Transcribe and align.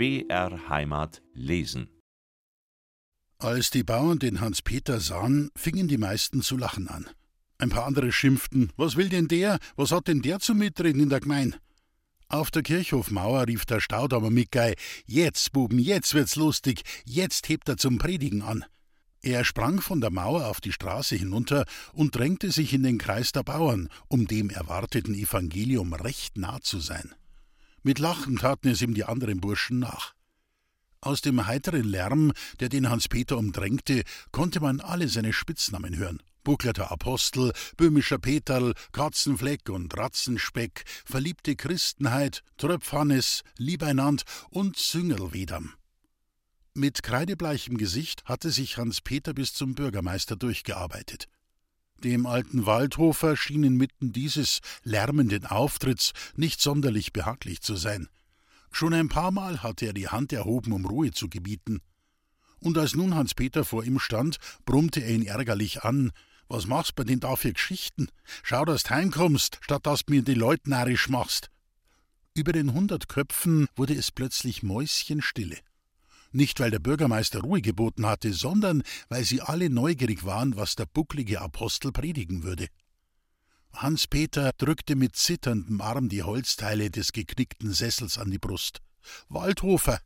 BR 0.00 0.70
Heimat 0.70 1.20
lesen. 1.34 1.90
Als 3.36 3.68
die 3.68 3.82
Bauern 3.82 4.18
den 4.18 4.40
Hans-Peter 4.40 4.98
sahen, 4.98 5.50
fingen 5.54 5.88
die 5.88 5.98
meisten 5.98 6.40
zu 6.40 6.56
lachen 6.56 6.88
an. 6.88 7.10
Ein 7.58 7.68
paar 7.68 7.84
andere 7.84 8.10
schimpften: 8.10 8.72
Was 8.78 8.96
will 8.96 9.10
denn 9.10 9.28
der? 9.28 9.58
Was 9.76 9.92
hat 9.92 10.08
denn 10.08 10.22
der 10.22 10.40
zu 10.40 10.54
mitreden 10.54 11.02
in 11.02 11.10
der 11.10 11.20
Gemein? 11.20 11.54
Auf 12.28 12.50
der 12.50 12.62
Kirchhofmauer 12.62 13.46
rief 13.46 13.66
der 13.66 13.80
Staudammer 13.80 14.30
Mickey: 14.30 14.74
Jetzt, 15.04 15.52
Buben, 15.52 15.78
jetzt 15.78 16.14
wird's 16.14 16.36
lustig, 16.36 16.80
jetzt 17.04 17.50
hebt 17.50 17.68
er 17.68 17.76
zum 17.76 17.98
Predigen 17.98 18.40
an. 18.40 18.64
Er 19.20 19.44
sprang 19.44 19.82
von 19.82 20.00
der 20.00 20.10
Mauer 20.10 20.46
auf 20.46 20.62
die 20.62 20.72
Straße 20.72 21.14
hinunter 21.14 21.66
und 21.92 22.16
drängte 22.16 22.50
sich 22.52 22.72
in 22.72 22.84
den 22.84 22.96
Kreis 22.96 23.32
der 23.32 23.42
Bauern, 23.42 23.90
um 24.08 24.26
dem 24.26 24.48
erwarteten 24.48 25.12
Evangelium 25.12 25.92
recht 25.92 26.38
nah 26.38 26.58
zu 26.62 26.80
sein. 26.80 27.14
Mit 27.82 27.98
Lachen 27.98 28.36
taten 28.36 28.68
es 28.68 28.82
ihm 28.82 28.94
die 28.94 29.04
anderen 29.04 29.40
Burschen 29.40 29.78
nach. 29.78 30.14
Aus 31.02 31.22
dem 31.22 31.46
heiteren 31.46 31.84
Lärm, 31.84 32.32
der 32.60 32.68
den 32.68 32.90
Hans-Peter 32.90 33.38
umdrängte, 33.38 34.02
konnte 34.32 34.60
man 34.60 34.80
alle 34.80 35.08
seine 35.08 35.32
Spitznamen 35.32 35.96
hören. 35.96 36.22
Bucklerter 36.44 36.90
Apostel, 36.90 37.52
böhmischer 37.76 38.18
Peterl, 38.18 38.74
Katzenfleck 38.92 39.68
und 39.70 39.96
Ratzenspeck, 39.96 40.84
verliebte 41.04 41.56
Christenheit, 41.56 42.42
Tröpfhannes, 42.58 43.42
Liebeinand 43.56 44.24
und 44.50 44.76
Süngerlwedam. 44.76 45.74
Mit 46.74 47.02
kreidebleichem 47.02 47.78
Gesicht 47.78 48.24
hatte 48.26 48.50
sich 48.50 48.76
Hans-Peter 48.76 49.32
bis 49.34 49.54
zum 49.54 49.74
Bürgermeister 49.74 50.36
durchgearbeitet. 50.36 51.28
Dem 52.04 52.24
alten 52.24 52.64
Waldhofer 52.64 53.36
schien 53.36 53.62
inmitten 53.62 54.12
dieses 54.12 54.60
lärmenden 54.84 55.44
Auftritts 55.44 56.12
nicht 56.34 56.60
sonderlich 56.60 57.12
behaglich 57.12 57.60
zu 57.60 57.76
sein. 57.76 58.08
Schon 58.72 58.94
ein 58.94 59.08
paar 59.08 59.30
Mal 59.30 59.62
hatte 59.62 59.86
er 59.86 59.92
die 59.92 60.08
Hand 60.08 60.32
erhoben, 60.32 60.72
um 60.72 60.86
Ruhe 60.86 61.10
zu 61.10 61.28
gebieten. 61.28 61.80
Und 62.58 62.78
als 62.78 62.94
nun 62.94 63.14
Hans-Peter 63.14 63.64
vor 63.64 63.84
ihm 63.84 63.98
stand, 63.98 64.38
brummte 64.64 65.00
er 65.00 65.10
ihn 65.10 65.26
ärgerlich 65.26 65.82
an. 65.82 66.12
Was 66.48 66.66
machst 66.66 66.98
du 66.98 67.04
denn 67.04 67.20
da 67.20 67.36
für 67.36 67.52
Geschichten? 67.52 68.08
Schau, 68.42 68.64
dass 68.64 68.84
du 68.84 68.90
heimkommst, 68.90 69.58
statt 69.60 69.86
dass 69.86 70.04
du 70.04 70.14
mir 70.14 70.22
die 70.22 70.34
Leute 70.34 70.70
narrisch 70.70 71.08
machst. 71.08 71.50
Über 72.34 72.52
den 72.52 72.72
hundert 72.72 73.08
Köpfen 73.08 73.66
wurde 73.76 73.94
es 73.94 74.10
plötzlich 74.10 74.62
mäuschenstille. 74.62 75.58
Nicht, 76.32 76.60
weil 76.60 76.70
der 76.70 76.78
Bürgermeister 76.78 77.40
Ruhe 77.40 77.60
geboten 77.60 78.06
hatte, 78.06 78.32
sondern 78.32 78.82
weil 79.08 79.24
sie 79.24 79.40
alle 79.40 79.68
neugierig 79.68 80.24
waren, 80.24 80.56
was 80.56 80.76
der 80.76 80.86
bucklige 80.86 81.40
Apostel 81.40 81.92
predigen 81.92 82.44
würde. 82.44 82.68
Hans-Peter 83.72 84.52
drückte 84.58 84.96
mit 84.96 85.16
zitterndem 85.16 85.80
Arm 85.80 86.08
die 86.08 86.22
Holzteile 86.22 86.90
des 86.90 87.12
geknickten 87.12 87.72
Sessels 87.72 88.18
an 88.18 88.30
die 88.30 88.38
Brust. 88.38 88.80
Waldhofer! 89.28 90.00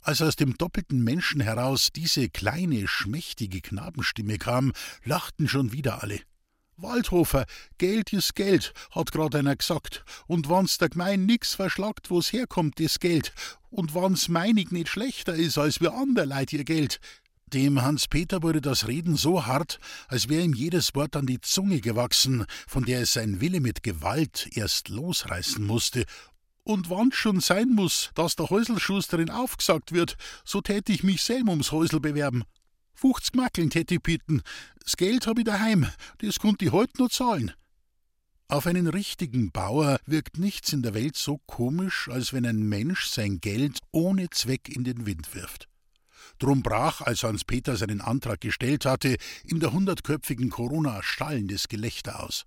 Als 0.00 0.22
aus 0.22 0.36
dem 0.36 0.56
doppelten 0.56 1.02
Menschen 1.02 1.40
heraus 1.40 1.90
diese 1.94 2.28
kleine, 2.28 2.86
schmächtige 2.86 3.60
Knabenstimme 3.60 4.38
kam, 4.38 4.72
lachten 5.04 5.48
schon 5.48 5.72
wieder 5.72 6.02
alle. 6.02 6.20
Waldhofer, 6.78 7.46
Geld 7.78 8.12
is 8.12 8.34
Geld, 8.34 8.74
hat 8.90 9.10
grad 9.10 9.34
einer 9.34 9.56
gesagt. 9.56 10.04
Und 10.26 10.50
wann's 10.50 10.76
der 10.76 10.90
Gemein 10.90 11.24
nix 11.24 11.54
verschlagt, 11.54 12.10
wo's 12.10 12.32
herkommt, 12.32 12.78
das 12.78 13.00
Geld. 13.00 13.32
Und 13.70 13.94
wann's 13.94 14.28
meinig 14.28 14.72
nicht 14.72 14.88
schlechter 14.88 15.34
is 15.34 15.56
als 15.56 15.80
wir 15.80 15.94
ander 15.94 16.26
Leid 16.26 16.52
ihr 16.52 16.64
Geld. 16.64 17.00
Dem 17.46 17.80
Hans-Peter 17.80 18.42
wurde 18.42 18.60
das 18.60 18.88
Reden 18.88 19.16
so 19.16 19.46
hart, 19.46 19.78
als 20.08 20.28
wäre 20.28 20.42
ihm 20.42 20.52
jedes 20.52 20.94
Wort 20.94 21.16
an 21.16 21.26
die 21.26 21.40
Zunge 21.40 21.80
gewachsen, 21.80 22.44
von 22.66 22.84
der 22.84 23.00
es 23.02 23.14
sein 23.14 23.40
Wille 23.40 23.60
mit 23.60 23.82
Gewalt 23.82 24.48
erst 24.54 24.90
losreißen 24.90 25.64
musste. 25.64 26.04
Und 26.62 26.90
wann's 26.90 27.16
schon 27.16 27.40
sein 27.40 27.70
muss, 27.70 28.10
dass 28.14 28.36
der 28.36 28.50
Häuselschusterin 28.50 29.30
aufgesagt 29.30 29.92
wird, 29.92 30.16
so 30.44 30.60
tät 30.60 30.90
ich 30.90 31.04
mich 31.04 31.22
selber 31.22 31.52
ums 31.52 31.72
Häusel 31.72 32.00
bewerben. 32.00 32.44
50 32.96 33.34
Mackeln 33.34 33.70
tät 33.70 33.90
ich 33.90 34.02
bitten. 34.02 34.42
Das 34.82 34.96
Geld 34.96 35.26
hab 35.26 35.38
ich 35.38 35.44
daheim, 35.44 35.86
das 36.18 36.38
konnt 36.38 36.62
ich 36.62 36.72
heut 36.72 36.98
noch 36.98 37.10
zahlen. 37.10 37.52
Auf 38.48 38.66
einen 38.66 38.86
richtigen 38.86 39.50
Bauer 39.50 39.98
wirkt 40.06 40.38
nichts 40.38 40.72
in 40.72 40.82
der 40.82 40.94
Welt 40.94 41.16
so 41.16 41.38
komisch, 41.46 42.08
als 42.10 42.32
wenn 42.32 42.46
ein 42.46 42.62
Mensch 42.62 43.06
sein 43.06 43.40
Geld 43.40 43.80
ohne 43.90 44.30
Zweck 44.30 44.68
in 44.68 44.84
den 44.84 45.04
Wind 45.04 45.34
wirft. 45.34 45.68
Drum 46.38 46.62
brach, 46.62 47.00
als 47.00 47.22
Hans 47.22 47.44
Peter 47.44 47.76
seinen 47.76 48.00
Antrag 48.00 48.40
gestellt 48.40 48.84
hatte, 48.84 49.16
in 49.44 49.58
der 49.58 49.72
hundertköpfigen 49.72 50.50
Corona 50.50 51.02
stallendes 51.02 51.68
Gelächter 51.68 52.22
aus. 52.22 52.44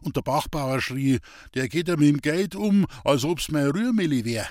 Und 0.00 0.16
der 0.16 0.22
Bachbauer 0.22 0.80
schrie, 0.80 1.20
der 1.54 1.68
geht 1.68 1.88
ja 1.88 1.96
mit 1.96 2.08
dem 2.08 2.20
Geld 2.20 2.54
um, 2.54 2.86
als 3.04 3.24
ob's 3.24 3.48
mein 3.50 3.70
Rührmilli 3.70 4.24
wär. 4.24 4.48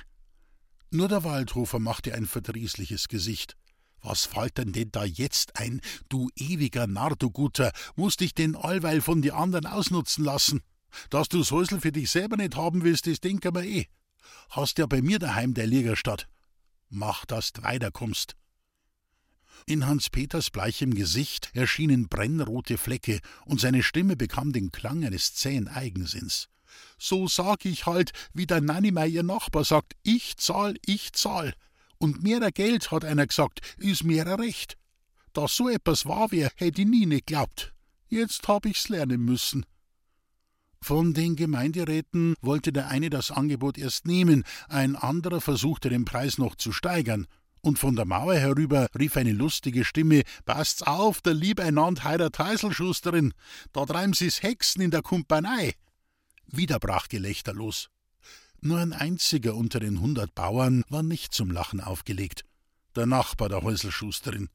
Nur 0.91 1.07
der 1.07 1.23
Waldhofer 1.23 1.79
machte 1.79 2.13
ein 2.13 2.25
verdrießliches 2.25 3.09
Gesicht. 3.09 3.57
Was 4.05 4.25
fällt 4.25 4.59
denn 4.59 4.71
denn 4.71 4.91
da 4.91 5.03
jetzt 5.03 5.57
ein, 5.57 5.81
du 6.09 6.29
ewiger 6.35 6.85
Narr, 6.85 7.15
du 7.15 7.31
Guter, 7.31 7.71
musst 7.95 8.19
dich 8.19 8.35
denn 8.35 8.55
allweil 8.55 9.01
von 9.01 9.23
die 9.23 9.31
anderen 9.31 9.65
ausnutzen 9.65 10.23
lassen? 10.23 10.61
Dass 11.09 11.27
du's 11.27 11.49
Häusl 11.49 11.79
für 11.79 11.91
dich 11.91 12.11
selber 12.11 12.37
nicht 12.37 12.55
haben 12.55 12.83
willst, 12.83 13.07
das 13.07 13.19
denken 13.19 13.55
wir 13.55 13.63
eh. 13.63 13.87
Hast 14.51 14.77
ja 14.77 14.85
bei 14.85 15.01
mir 15.01 15.17
daheim 15.17 15.55
der 15.55 15.65
Liegerstadt. 15.65 16.27
Mach, 16.87 17.25
dass 17.25 17.51
du 17.51 17.63
weiterkommst. 17.63 18.35
In 19.65 19.87
Hans 19.87 20.11
Peters 20.11 20.51
bleichem 20.51 20.93
Gesicht 20.93 21.49
erschienen 21.55 22.07
brennrote 22.07 22.77
Flecke, 22.77 23.21
und 23.45 23.59
seine 23.59 23.81
Stimme 23.81 24.15
bekam 24.15 24.53
den 24.53 24.71
Klang 24.71 25.03
eines 25.03 25.33
zähen 25.33 25.67
Eigensinns. 25.67 26.47
So 26.99 27.27
sag 27.27 27.65
ich 27.65 27.87
halt, 27.87 28.11
wie 28.33 28.45
der 28.45 28.61
Nanimei 28.61 29.07
ihr 29.07 29.23
Nachbar 29.23 29.63
sagt, 29.63 29.93
ich 30.03 30.37
zahl, 30.37 30.75
ich 30.85 31.13
zahl. 31.13 31.55
Und 31.97 32.23
mehrer 32.23 32.51
Geld, 32.51 32.91
hat 32.91 33.05
einer 33.05 33.27
gesagt, 33.27 33.61
is 33.77 34.03
mehrer 34.03 34.39
Recht. 34.39 34.77
Dass 35.33 35.55
so 35.55 35.69
etwas 35.69 36.05
wahr 36.05 36.31
wär, 36.31 36.51
hätt 36.55 36.79
ich 36.79 36.87
nie 36.87 37.05
nicht 37.05 37.27
glaubt. 37.27 37.73
Jetzt 38.07 38.47
hab 38.47 38.65
ich's 38.65 38.89
lernen 38.89 39.23
müssen. 39.23 39.65
Von 40.81 41.13
den 41.13 41.35
Gemeinderäten 41.35 42.35
wollte 42.41 42.71
der 42.71 42.89
eine 42.89 43.09
das 43.09 43.31
Angebot 43.31 43.77
erst 43.77 44.05
nehmen, 44.05 44.43
ein 44.69 44.95
anderer 44.95 45.41
versuchte 45.41 45.89
den 45.89 46.05
Preis 46.05 46.37
noch 46.37 46.55
zu 46.55 46.71
steigern. 46.71 47.25
Und 47.61 47.79
von 47.79 47.95
der 47.95 48.05
Mauer 48.05 48.35
herüber 48.35 48.87
rief 48.97 49.17
eine 49.17 49.31
lustige 49.31 49.83
Stimme: 49.83 50.21
Passt's 50.45 50.83
auf, 50.83 51.21
der 51.21 51.33
Liebeinand 51.33 52.03
heider 52.03 52.31
Teißelschusterin, 52.31 53.33
da 53.73 53.87
treiben 53.87 54.13
sie's 54.13 54.43
Hexen 54.43 54.83
in 54.83 54.91
der 54.91 55.01
Kumpanei. 55.01 55.73
Wieder 56.45 56.77
brach 56.77 57.07
Gelächter 57.07 57.53
los. 57.53 57.89
Nur 58.65 58.79
ein 58.79 58.93
einziger 58.93 59.53
unter 59.53 59.79
den 59.79 60.01
hundert 60.01 60.33
Bauern 60.33 60.83
war 60.89 61.03
nicht 61.03 61.35
zum 61.35 61.51
Lachen 61.51 61.79
aufgelegt. 61.79 62.45
Der 62.95 63.05
Nachbar 63.05 63.47
der 63.47 63.61
Häuselschusterin. 63.61 64.49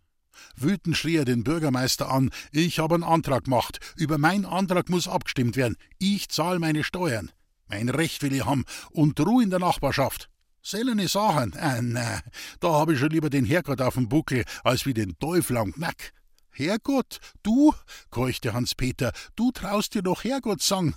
Wütend 0.56 0.96
schrie 0.96 1.14
er 1.14 1.24
den 1.24 1.44
Bürgermeister 1.44 2.10
an: 2.10 2.30
Ich 2.50 2.80
habe 2.80 2.96
einen 2.96 3.04
Antrag 3.04 3.44
gemacht. 3.44 3.78
Über 3.94 4.18
meinen 4.18 4.46
Antrag 4.46 4.88
muss 4.88 5.06
abgestimmt 5.06 5.54
werden. 5.54 5.76
Ich 6.00 6.28
zahle 6.28 6.58
meine 6.58 6.82
Steuern. 6.82 7.30
Mein 7.68 7.88
Recht 7.88 8.20
will 8.22 8.32
ich 8.32 8.44
haben 8.44 8.64
und 8.90 9.20
Ruhe 9.20 9.44
in 9.44 9.50
der 9.50 9.60
Nachbarschaft. 9.60 10.28
Selene 10.60 11.06
Sachen, 11.06 11.52
äh, 11.52 11.80
ne, 11.80 12.20
da 12.58 12.72
habe 12.72 12.94
ich 12.94 12.98
schon 12.98 13.10
lieber 13.10 13.30
den 13.30 13.44
Herrgott 13.44 13.80
auf 13.80 13.94
dem 13.94 14.08
Buckel, 14.08 14.42
als 14.64 14.86
wie 14.86 14.94
den 14.94 15.16
Teufel 15.20 15.56
am 15.56 15.72
Knack. 15.72 16.12
Herrgott, 16.50 17.20
du, 17.44 17.74
keuchte 18.10 18.54
Hans-Peter, 18.54 19.12
du 19.36 19.52
traust 19.52 19.94
dir 19.94 20.02
noch 20.02 20.24
Herrgott 20.24 20.62
sagen. 20.62 20.96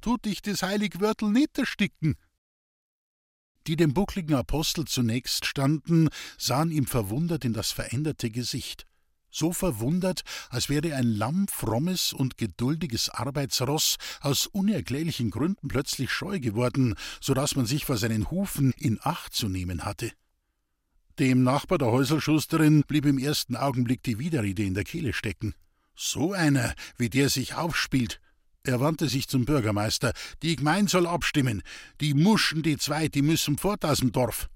Tut 0.00 0.24
dich 0.24 0.40
das 0.40 0.62
heilig 0.62 0.98
Wörtel 0.98 1.28
nicht 1.28 1.58
ersticken 1.58 2.16
die 3.68 3.76
dem 3.76 3.92
buckligen 3.92 4.34
Apostel 4.34 4.86
zunächst 4.86 5.44
standen, 5.44 6.08
sahen 6.38 6.70
ihm 6.70 6.86
verwundert 6.86 7.44
in 7.44 7.52
das 7.52 7.70
veränderte 7.70 8.30
Gesicht. 8.30 8.86
So 9.30 9.52
verwundert, 9.52 10.22
als 10.48 10.70
wäre 10.70 10.96
ein 10.96 11.06
lamm, 11.06 11.46
frommes 11.48 12.14
und 12.14 12.38
geduldiges 12.38 13.10
Arbeitsross 13.10 13.96
aus 14.22 14.46
unerklärlichen 14.46 15.30
Gründen 15.30 15.68
plötzlich 15.68 16.10
scheu 16.10 16.40
geworden, 16.40 16.94
so 17.20 17.34
dass 17.34 17.56
man 17.56 17.66
sich 17.66 17.84
vor 17.84 17.98
seinen 17.98 18.30
Hufen 18.30 18.72
in 18.78 18.98
Acht 19.02 19.34
zu 19.34 19.50
nehmen 19.50 19.84
hatte. 19.84 20.10
Dem 21.18 21.42
Nachbar 21.42 21.76
der 21.76 21.88
Häuselschusterin 21.88 22.84
blieb 22.84 23.04
im 23.04 23.18
ersten 23.18 23.54
Augenblick 23.54 24.02
die 24.02 24.18
Widerrede 24.18 24.62
in 24.62 24.74
der 24.74 24.84
Kehle 24.84 25.12
stecken. 25.12 25.54
So 25.94 26.32
einer, 26.32 26.74
wie 26.96 27.10
der 27.10 27.28
sich 27.28 27.54
aufspielt, 27.54 28.20
er 28.64 28.80
wandte 28.80 29.08
sich 29.08 29.28
zum 29.28 29.44
Bürgermeister. 29.46 30.12
Die 30.42 30.56
Gemein 30.56 30.88
soll 30.88 31.06
abstimmen. 31.06 31.62
Die 32.00 32.12
Muschen, 32.12 32.62
die 32.62 32.76
zwei, 32.76 33.08
die 33.08 33.22
müssen 33.22 33.56
fort 33.56 33.84
aus 33.84 34.00
dem 34.00 34.12
Dorf. 34.12 34.50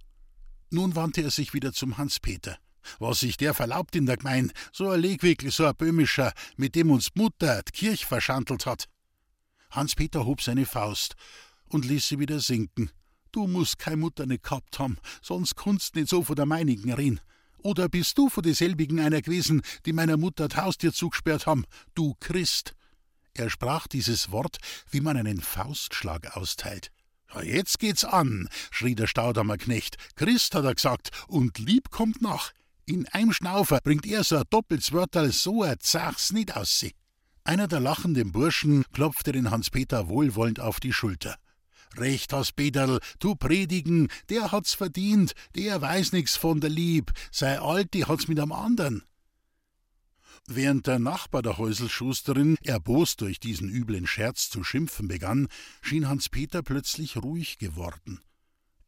Nun 0.70 0.94
wandte 0.96 1.22
er 1.22 1.30
sich 1.30 1.54
wieder 1.54 1.72
zum 1.72 1.96
Hans-Peter. 1.96 2.58
Was 2.98 3.20
sich 3.20 3.36
der 3.36 3.54
verlaubt 3.54 3.94
in 3.96 4.06
der 4.06 4.16
Gemein, 4.16 4.52
so 4.72 4.90
ein 4.90 5.00
Legwickel, 5.00 5.50
so 5.50 5.64
ein 5.64 5.76
böhmischer, 5.76 6.32
mit 6.56 6.74
dem 6.74 6.90
uns 6.90 7.10
Mutter 7.14 7.62
die 7.62 7.72
Kirch 7.72 8.04
verschandelt 8.04 8.66
hat. 8.66 8.88
Hans-Peter 9.70 10.26
hob 10.26 10.42
seine 10.42 10.66
Faust 10.66 11.14
und 11.68 11.84
ließ 11.84 12.08
sie 12.08 12.18
wieder 12.18 12.40
sinken. 12.40 12.90
Du 13.30 13.46
musst 13.46 13.78
keine 13.78 13.96
Mutter 13.96 14.26
nicht 14.26 14.42
gehabt 14.42 14.78
haben, 14.78 14.98
sonst 15.22 15.56
kunst 15.56 15.94
nicht 15.94 16.08
so 16.08 16.22
vor 16.22 16.36
der 16.36 16.44
meinigen 16.44 16.92
reden. 16.92 17.20
Oder 17.62 17.88
bist 17.88 18.18
du 18.18 18.28
vor 18.28 18.42
derselbigen 18.42 19.00
einer 19.00 19.22
gewesen, 19.22 19.62
die 19.86 19.92
meiner 19.92 20.16
Mutter 20.16 20.48
das 20.48 20.60
Haustier 20.60 20.92
zugesperrt 20.92 21.46
haben, 21.46 21.64
du 21.94 22.14
Christ? 22.20 22.74
Er 23.34 23.48
sprach 23.48 23.86
dieses 23.86 24.30
Wort, 24.30 24.58
wie 24.90 25.00
man 25.00 25.16
einen 25.16 25.40
Faustschlag 25.40 26.36
austeilt. 26.36 26.90
Jetzt 27.42 27.78
geht's 27.78 28.04
an, 28.04 28.48
schrie 28.70 28.94
der 28.94 29.06
Staudammer 29.06 29.56
Knecht. 29.56 29.96
Christ 30.16 30.54
hat 30.54 30.64
er 30.64 30.74
gesagt, 30.74 31.10
und 31.28 31.58
lieb 31.58 31.90
kommt 31.90 32.20
nach. 32.20 32.52
In 32.84 33.08
einem 33.08 33.32
Schnaufer 33.32 33.80
bringt 33.82 34.04
er 34.04 34.22
so 34.22 34.36
ein 34.36 34.44
doppeltes 34.50 34.92
Wörterl, 34.92 35.32
so 35.32 35.62
ein 35.62 35.80
Zachs 35.80 36.32
nicht 36.32 36.54
aus 36.56 36.78
sie. 36.78 36.94
Einer 37.44 37.68
der 37.68 37.80
lachenden 37.80 38.32
Burschen 38.32 38.84
klopfte 38.92 39.32
den 39.32 39.50
Hans-Peter 39.50 40.08
wohlwollend 40.08 40.60
auf 40.60 40.78
die 40.78 40.92
Schulter. 40.92 41.36
Recht 41.96 42.32
hast, 42.32 42.54
Peterl, 42.54 43.00
du 43.18 43.34
predigen, 43.34 44.08
der 44.28 44.52
hat's 44.52 44.74
verdient, 44.74 45.32
der 45.56 45.80
weiß 45.80 46.12
nix 46.12 46.36
von 46.36 46.60
der 46.60 46.70
Lieb, 46.70 47.12
sei 47.30 47.58
alt, 47.58 47.94
die 47.94 48.04
hat's 48.04 48.28
mit 48.28 48.40
am 48.40 48.52
andern. 48.52 49.02
Während 50.48 50.86
der 50.88 50.98
Nachbar 50.98 51.42
der 51.42 51.58
Häuselschusterin 51.58 52.56
erbost 52.64 53.20
durch 53.20 53.38
diesen 53.38 53.68
üblen 53.70 54.06
Scherz 54.06 54.50
zu 54.50 54.64
schimpfen 54.64 55.06
begann, 55.06 55.48
schien 55.82 56.08
Hans-Peter 56.08 56.62
plötzlich 56.62 57.16
ruhig 57.16 57.58
geworden. 57.58 58.20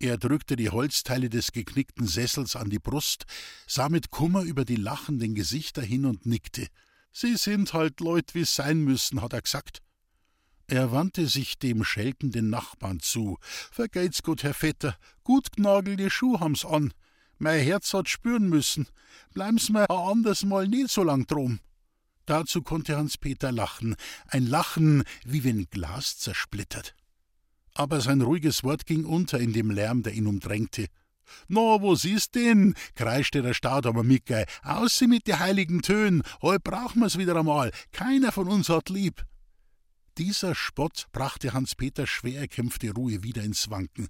Er 0.01 0.19
drückte 0.19 0.57
die 0.57 0.71
Holzteile 0.71 1.31
des 1.31 1.53
geknickten 1.53 2.07
Sessels 2.07 2.57
an 2.57 2.71
die 2.71 2.81
Brust, 2.81 3.25
sah 3.67 3.89
mit 3.89 4.11
Kummer 4.11 4.43
über 4.43 4.65
die 4.65 4.77
lachenden 4.77 5.35
Gesichter 5.35 5.83
hin 5.83 6.05
und 6.05 6.27
nickte. 6.27 6.67
Sie 7.13 7.37
sind 7.37 7.73
halt 7.73 8.01
Leut, 8.01 8.35
wie's 8.35 8.55
sein 8.55 8.81
müssen, 8.81 9.23
hat 9.23 9.33
er 9.33 9.43
gesagt. 9.43 9.81
Er 10.67 10.91
wandte 10.91 11.29
sich 11.29 11.59
dem 11.59 11.85
scheltenden 11.85 12.51
Nachbarn 12.51 12.99
zu. 12.99 13.39
Vergeht's 13.71 14.23
gut, 14.23 14.43
Herr 14.43 14.55
Vetter, 14.55 14.97
gut 15.23 15.53
gnagelte 15.53 16.11
Schuh 16.11 16.41
haben's 16.41 16.65
an. 16.65 16.93
Mein 17.45 17.61
Herz 17.61 17.93
hat 17.93 18.09
spüren 18.09 18.49
müssen. 18.49 18.89
Bleiben's 19.35 19.69
mir 19.69 19.91
a 19.91 20.11
anders 20.11 20.47
mal 20.47 20.67
nicht 20.67 20.89
so 20.89 21.03
lang 21.03 21.27
drum. 21.27 21.61
Dazu 22.25 22.63
konnte 22.63 22.97
Hans-Peter 22.97 23.53
lachen, 23.53 23.97
ein 24.29 24.47
Lachen, 24.47 25.05
wie 25.27 25.45
wenn 25.45 25.69
Glas 25.69 26.17
zersplittert. 26.17 26.95
Aber 27.75 28.01
sein 28.01 28.23
ruhiges 28.23 28.65
Wort 28.65 28.87
ging 28.87 29.05
unter 29.05 29.41
in 29.41 29.53
dem 29.53 29.71
Lärm, 29.71 30.03
der 30.03 30.15
ihn 30.15 30.27
umdrängte. 30.27 30.87
Na, 31.47 31.61
was 31.83 32.07
ist 32.07 32.35
denn? 32.35 32.75
kreischte 32.95 33.43
der 33.43 33.53
Staudamer 33.53 34.05
Mickey. 34.05 34.47
Ausseh 34.63 35.07
mit 35.07 35.27
den 35.27 35.39
heiligen 35.39 35.83
Tönen, 35.83 36.23
heut 36.41 36.65
brauchen 36.65 37.03
wir's 37.03 37.19
wieder 37.19 37.37
einmal. 37.37 37.73
Keiner 37.93 38.33
von 38.33 38.49
uns 38.49 38.71
hat 38.71 38.89
lieb. 38.89 39.23
Dieser 40.17 40.55
Spott 40.55 41.09
brachte 41.13 41.53
Hans-Peter 41.53 42.07
schwer 42.07 42.41
erkämpfte 42.41 42.91
Ruhe 42.93 43.23
wieder 43.23 43.43
ins 43.43 43.69
Wanken. 43.69 44.09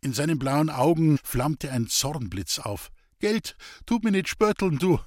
In 0.00 0.12
seinen 0.12 0.38
blauen 0.38 0.70
Augen 0.70 1.18
flammte 1.22 1.70
ein 1.72 1.88
Zornblitz 1.88 2.58
auf. 2.58 2.90
Geld, 3.18 3.56
tut 3.86 4.04
mir 4.04 4.10
nicht 4.10 4.28
spötteln, 4.28 4.78
du. 4.78 5.00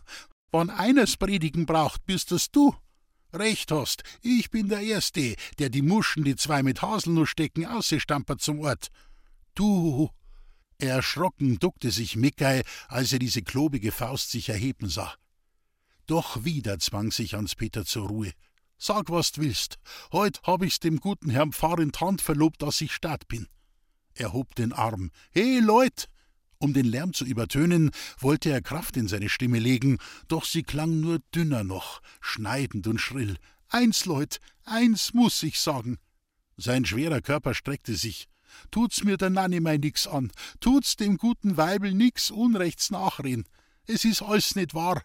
Wann 0.52 0.70
eines 0.70 1.18
predigen 1.18 1.66
braucht, 1.66 2.06
bist 2.06 2.32
es 2.32 2.52
du. 2.52 2.76
Recht 3.32 3.72
hast, 3.72 4.02
ich 4.24 4.50
bin 4.50 4.70
der 4.70 4.82
Erste, 4.82 5.36
der 5.60 5.70
die 5.70 5.84
Muschen, 5.84 6.24
die 6.24 6.36
zwei 6.36 6.64
mit 6.64 6.82
Haselnuss 6.82 7.30
stecken, 7.30 7.66
ausstampert 7.66 8.42
zum 8.42 8.60
Ort. 8.62 8.88
Du! 9.54 10.10
Erschrocken 10.80 11.60
duckte 11.60 11.92
sich 11.92 12.16
Mickey, 12.16 12.64
als 12.88 13.14
er 13.14 13.20
diese 13.20 13.44
klobige 13.44 13.92
Faust 13.92 14.32
sich 14.32 14.50
erheben 14.50 14.90
sah. 14.90 15.14
Doch 16.08 16.44
wieder 16.44 16.80
zwang 16.80 17.12
sich 17.12 17.36
Hans-Peter 17.36 17.86
zur 17.86 18.08
Ruhe. 18.08 18.32
Sag, 18.80 19.12
was 19.12 19.34
du 19.34 19.42
willst. 19.42 19.78
Heut 20.12 20.42
hab 20.44 20.64
ich's 20.64 20.80
dem 20.80 21.00
guten 21.00 21.30
Herrn 21.30 21.52
Pfarr 21.52 21.80
in 21.80 21.92
die 21.92 22.00
Hand 22.00 22.22
verlobt, 22.22 22.62
dass 22.62 22.82
ich 22.82 22.94
Staat 22.94 23.28
bin. 23.28 23.48
Er 24.20 24.34
hob 24.34 24.54
den 24.56 24.74
Arm. 24.74 25.12
He, 25.32 25.60
Leut! 25.60 26.10
Um 26.58 26.74
den 26.74 26.86
Lärm 26.86 27.14
zu 27.14 27.24
übertönen, 27.24 27.92
wollte 28.20 28.52
er 28.52 28.62
Kraft 28.62 28.98
in 28.98 29.08
seine 29.08 29.30
Stimme 29.30 29.60
legen, 29.60 29.98
doch 30.28 30.44
sie 30.44 30.64
klang 30.64 31.00
nur 31.00 31.20
dünner 31.34 31.64
noch, 31.64 32.02
schneidend 32.20 32.86
und 32.88 33.00
schrill. 33.00 33.38
Eins, 33.70 34.06
Leut, 34.06 34.42
eins 34.66 35.14
muss 35.14 35.42
ich 35.42 35.58
sagen. 35.58 36.00
Sein 36.58 36.84
schwerer 36.84 37.22
Körper 37.22 37.54
streckte 37.54 37.96
sich. 37.96 38.28
Tut's 38.72 39.06
mir 39.06 39.16
der 39.16 39.30
Nanny 39.30 39.62
mei 39.62 39.78
nix 39.78 40.06
an, 40.06 40.32
tut's 40.60 40.98
dem 40.98 41.18
guten 41.18 41.56
Weibel 41.56 41.94
nix 41.94 42.30
Unrechts 42.30 42.92
nachreden. 42.92 43.46
Es 43.88 44.04
is 44.04 44.22
alles 44.22 44.54
nicht 44.56 44.74
wahr. 44.74 45.02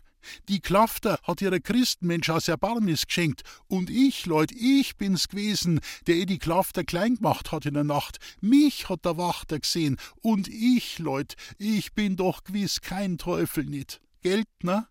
Die 0.49 0.61
Klafter 0.61 1.19
hat 1.23 1.43
ihrer 1.43 1.61
Christenmensch 1.61 2.31
aus 2.31 2.49
Erbarmnis 2.49 3.07
geschenkt, 3.07 3.43
und 3.67 3.91
ich, 3.91 4.27
Leut, 4.27 4.53
ich 4.53 4.97
bin's 4.97 5.29
gewesen, 5.29 5.81
der 6.07 6.17
eh 6.17 6.27
die 6.27 6.39
Klafter 6.39 6.85
klein 6.85 7.17
gemacht 7.17 7.53
hat 7.53 7.67
in 7.67 7.75
der 7.75 7.85
Nacht. 7.85 8.19
Mich 8.41 8.89
hat 8.89 9.05
der 9.05 9.17
Wachter 9.17 9.59
gesehen, 9.59 9.97
und 10.23 10.49
ich, 10.49 10.99
Leut, 10.99 11.35
ich 11.59 11.93
bin 11.93 12.17
doch 12.17 12.45
gewiss 12.45 12.81
kein 12.81 13.19
Teufel 13.19 13.65
nit. 13.65 14.01
Geld, 14.23 14.49
na? 14.63 14.89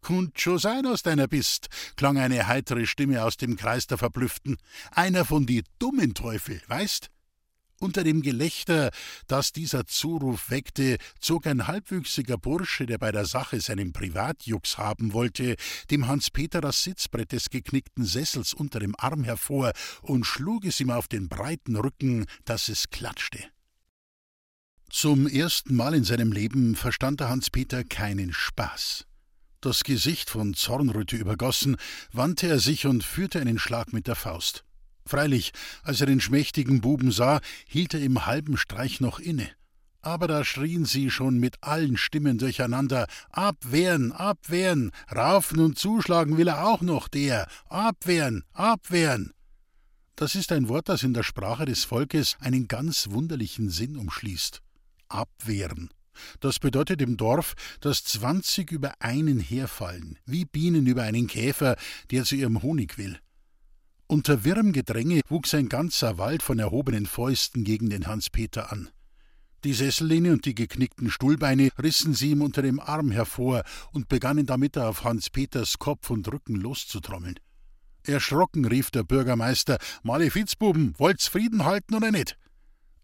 Kunnt 0.00 0.40
schon 0.40 0.58
sein, 0.58 0.84
aus 0.84 1.02
deiner 1.02 1.28
bist, 1.28 1.68
klang 1.94 2.18
eine 2.18 2.48
heitere 2.48 2.86
Stimme 2.86 3.22
aus 3.22 3.36
dem 3.36 3.56
Kreis 3.56 3.86
der 3.86 3.98
Verblüfften. 3.98 4.56
Einer 4.90 5.24
von 5.24 5.46
die 5.46 5.62
dummen 5.78 6.14
Teufel, 6.14 6.60
weißt? 6.66 7.08
Unter 7.82 8.04
dem 8.04 8.22
Gelächter, 8.22 8.92
das 9.26 9.50
dieser 9.50 9.86
Zuruf 9.88 10.50
weckte, 10.50 10.98
zog 11.18 11.48
ein 11.48 11.66
halbwüchsiger 11.66 12.38
Bursche, 12.38 12.86
der 12.86 12.98
bei 12.98 13.10
der 13.10 13.26
Sache 13.26 13.60
seinen 13.60 13.92
Privatjux 13.92 14.78
haben 14.78 15.12
wollte, 15.12 15.56
dem 15.90 16.06
Hans-Peter 16.06 16.60
das 16.60 16.84
Sitzbrett 16.84 17.32
des 17.32 17.50
geknickten 17.50 18.04
Sessels 18.04 18.54
unter 18.54 18.78
dem 18.78 18.94
Arm 18.96 19.24
hervor 19.24 19.72
und 20.00 20.22
schlug 20.22 20.64
es 20.64 20.78
ihm 20.78 20.90
auf 20.90 21.08
den 21.08 21.28
breiten 21.28 21.74
Rücken, 21.74 22.26
dass 22.44 22.68
es 22.68 22.88
klatschte. 22.88 23.40
Zum 24.88 25.26
ersten 25.26 25.74
Mal 25.74 25.94
in 25.94 26.04
seinem 26.04 26.30
Leben 26.30 26.76
verstand 26.76 27.18
der 27.18 27.30
Hans-Peter 27.30 27.82
keinen 27.82 28.32
Spaß. 28.32 29.06
Das 29.60 29.82
Gesicht 29.82 30.30
von 30.30 30.54
Zornröte 30.54 31.16
übergossen, 31.16 31.76
wandte 32.12 32.46
er 32.46 32.60
sich 32.60 32.86
und 32.86 33.02
führte 33.02 33.40
einen 33.40 33.58
Schlag 33.58 33.92
mit 33.92 34.06
der 34.06 34.14
Faust. 34.14 34.64
Freilich, 35.04 35.52
als 35.82 36.00
er 36.00 36.06
den 36.06 36.20
schmächtigen 36.20 36.80
Buben 36.80 37.10
sah, 37.10 37.40
hielt 37.66 37.94
er 37.94 38.00
im 38.00 38.26
halben 38.26 38.56
Streich 38.56 39.00
noch 39.00 39.18
inne. 39.18 39.48
Aber 40.00 40.26
da 40.26 40.44
schrien 40.44 40.84
sie 40.84 41.10
schon 41.10 41.38
mit 41.38 41.62
allen 41.62 41.96
Stimmen 41.96 42.38
durcheinander 42.38 43.06
Abwehren, 43.30 44.10
abwehren, 44.10 44.90
raufen 45.14 45.60
und 45.60 45.78
zuschlagen 45.78 46.36
will 46.36 46.48
er 46.48 46.66
auch 46.66 46.80
noch, 46.80 47.06
der 47.06 47.46
Abwehren, 47.68 48.44
abwehren. 48.52 49.32
Das 50.16 50.34
ist 50.34 50.52
ein 50.52 50.68
Wort, 50.68 50.88
das 50.88 51.04
in 51.04 51.14
der 51.14 51.22
Sprache 51.22 51.64
des 51.64 51.84
Volkes 51.84 52.36
einen 52.40 52.68
ganz 52.68 53.10
wunderlichen 53.10 53.70
Sinn 53.70 53.96
umschließt. 53.96 54.60
Abwehren. 55.08 55.90
Das 56.40 56.58
bedeutet 56.58 57.00
im 57.00 57.16
Dorf, 57.16 57.54
dass 57.80 58.04
zwanzig 58.04 58.70
über 58.70 58.94
einen 59.00 59.40
herfallen, 59.40 60.18
wie 60.26 60.44
Bienen 60.44 60.86
über 60.86 61.02
einen 61.04 61.26
Käfer, 61.26 61.76
der 62.10 62.24
zu 62.24 62.34
ihrem 62.36 62.62
Honig 62.62 62.98
will. 62.98 63.18
Unter 64.12 64.44
wirrem 64.44 64.72
Gedränge 64.72 65.22
wuchs 65.30 65.54
ein 65.54 65.70
ganzer 65.70 66.18
Wald 66.18 66.42
von 66.42 66.58
erhobenen 66.58 67.06
Fäusten 67.06 67.64
gegen 67.64 67.88
den 67.88 68.06
Hans-Peter 68.06 68.70
an. 68.70 68.90
Die 69.64 69.72
Sessellehne 69.72 70.32
und 70.32 70.44
die 70.44 70.54
geknickten 70.54 71.10
Stuhlbeine 71.10 71.70
rissen 71.82 72.12
sie 72.12 72.32
ihm 72.32 72.42
unter 72.42 72.60
dem 72.60 72.78
Arm 72.78 73.10
hervor 73.10 73.62
und 73.90 74.10
begannen 74.10 74.44
damit 74.44 74.76
auf 74.76 75.04
Hans-Peters 75.04 75.78
Kopf 75.78 76.10
und 76.10 76.30
Rücken 76.30 76.56
loszutrommeln. 76.56 77.40
Erschrocken 78.06 78.66
rief 78.66 78.90
der 78.90 79.02
Bürgermeister: 79.02 79.78
Malefizbuben, 80.02 80.92
wollt's 80.98 81.28
Frieden 81.28 81.64
halten 81.64 81.94
oder 81.94 82.10
nicht? 82.10 82.36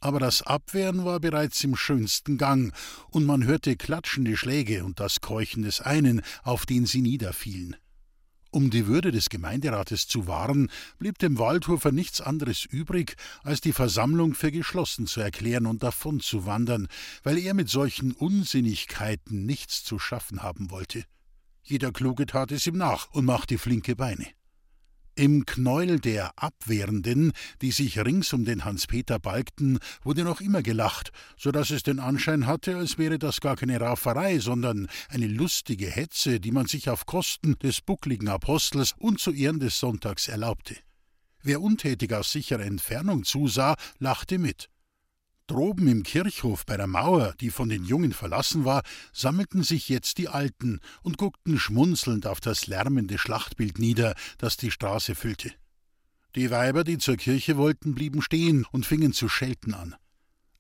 Aber 0.00 0.20
das 0.20 0.42
Abwehren 0.42 1.06
war 1.06 1.20
bereits 1.20 1.64
im 1.64 1.74
schönsten 1.74 2.36
Gang, 2.36 2.74
und 3.08 3.24
man 3.24 3.44
hörte 3.44 3.76
klatschende 3.76 4.36
Schläge 4.36 4.84
und 4.84 5.00
das 5.00 5.22
Keuchen 5.22 5.62
des 5.62 5.80
einen, 5.80 6.20
auf 6.42 6.66
den 6.66 6.84
sie 6.84 7.00
niederfielen. 7.00 7.76
Um 8.58 8.70
die 8.70 8.88
Würde 8.88 9.12
des 9.12 9.28
Gemeinderates 9.28 10.08
zu 10.08 10.26
wahren, 10.26 10.68
blieb 10.98 11.16
dem 11.18 11.38
Waldhofer 11.38 11.92
nichts 11.92 12.20
anderes 12.20 12.64
übrig, 12.64 13.14
als 13.44 13.60
die 13.60 13.72
Versammlung 13.72 14.34
für 14.34 14.50
geschlossen 14.50 15.06
zu 15.06 15.20
erklären 15.20 15.64
und 15.64 15.84
davon 15.84 16.18
zu 16.18 16.44
wandern, 16.44 16.88
weil 17.22 17.38
er 17.38 17.54
mit 17.54 17.68
solchen 17.68 18.10
Unsinnigkeiten 18.10 19.46
nichts 19.46 19.84
zu 19.84 20.00
schaffen 20.00 20.42
haben 20.42 20.72
wollte. 20.72 21.04
Jeder 21.62 21.92
Kluge 21.92 22.26
tat 22.26 22.50
es 22.50 22.66
ihm 22.66 22.76
nach 22.76 23.08
und 23.12 23.26
machte 23.26 23.58
flinke 23.58 23.94
Beine. 23.94 24.26
Im 25.18 25.46
Knäuel 25.46 25.98
der 25.98 26.30
Abwehrenden, 26.36 27.32
die 27.60 27.72
sich 27.72 27.98
rings 27.98 28.32
um 28.32 28.44
den 28.44 28.64
Hans-Peter 28.64 29.18
balgten, 29.18 29.80
wurde 30.04 30.22
noch 30.22 30.40
immer 30.40 30.62
gelacht, 30.62 31.10
so 31.36 31.50
dass 31.50 31.70
es 31.70 31.82
den 31.82 31.98
Anschein 31.98 32.46
hatte, 32.46 32.76
als 32.76 32.98
wäre 32.98 33.18
das 33.18 33.40
gar 33.40 33.56
keine 33.56 33.80
Rauferei, 33.80 34.38
sondern 34.38 34.86
eine 35.08 35.26
lustige 35.26 35.90
Hetze, 35.90 36.38
die 36.38 36.52
man 36.52 36.66
sich 36.66 36.88
auf 36.88 37.04
Kosten 37.04 37.58
des 37.58 37.80
buckligen 37.80 38.28
Apostels 38.28 38.94
und 38.96 39.18
zu 39.18 39.32
Ehren 39.32 39.58
des 39.58 39.80
Sonntags 39.80 40.28
erlaubte. 40.28 40.76
Wer 41.42 41.62
untätig 41.62 42.12
aus 42.12 42.30
sicherer 42.30 42.64
Entfernung 42.64 43.24
zusah, 43.24 43.74
lachte 43.98 44.38
mit. 44.38 44.70
Droben 45.48 45.88
im 45.88 46.02
Kirchhof 46.02 46.66
bei 46.66 46.76
der 46.76 46.86
Mauer, 46.86 47.34
die 47.40 47.50
von 47.50 47.70
den 47.70 47.84
Jungen 47.84 48.12
verlassen 48.12 48.66
war, 48.66 48.82
sammelten 49.12 49.62
sich 49.62 49.88
jetzt 49.88 50.18
die 50.18 50.28
Alten 50.28 50.80
und 51.02 51.16
guckten 51.16 51.58
schmunzelnd 51.58 52.26
auf 52.26 52.40
das 52.40 52.66
lärmende 52.66 53.18
Schlachtbild 53.18 53.78
nieder, 53.78 54.14
das 54.36 54.58
die 54.58 54.70
Straße 54.70 55.14
füllte. 55.14 55.50
Die 56.34 56.50
Weiber, 56.50 56.84
die 56.84 56.98
zur 56.98 57.16
Kirche 57.16 57.56
wollten, 57.56 57.94
blieben 57.94 58.20
stehen 58.20 58.66
und 58.70 58.84
fingen 58.84 59.14
zu 59.14 59.28
schelten 59.28 59.72
an. 59.72 59.96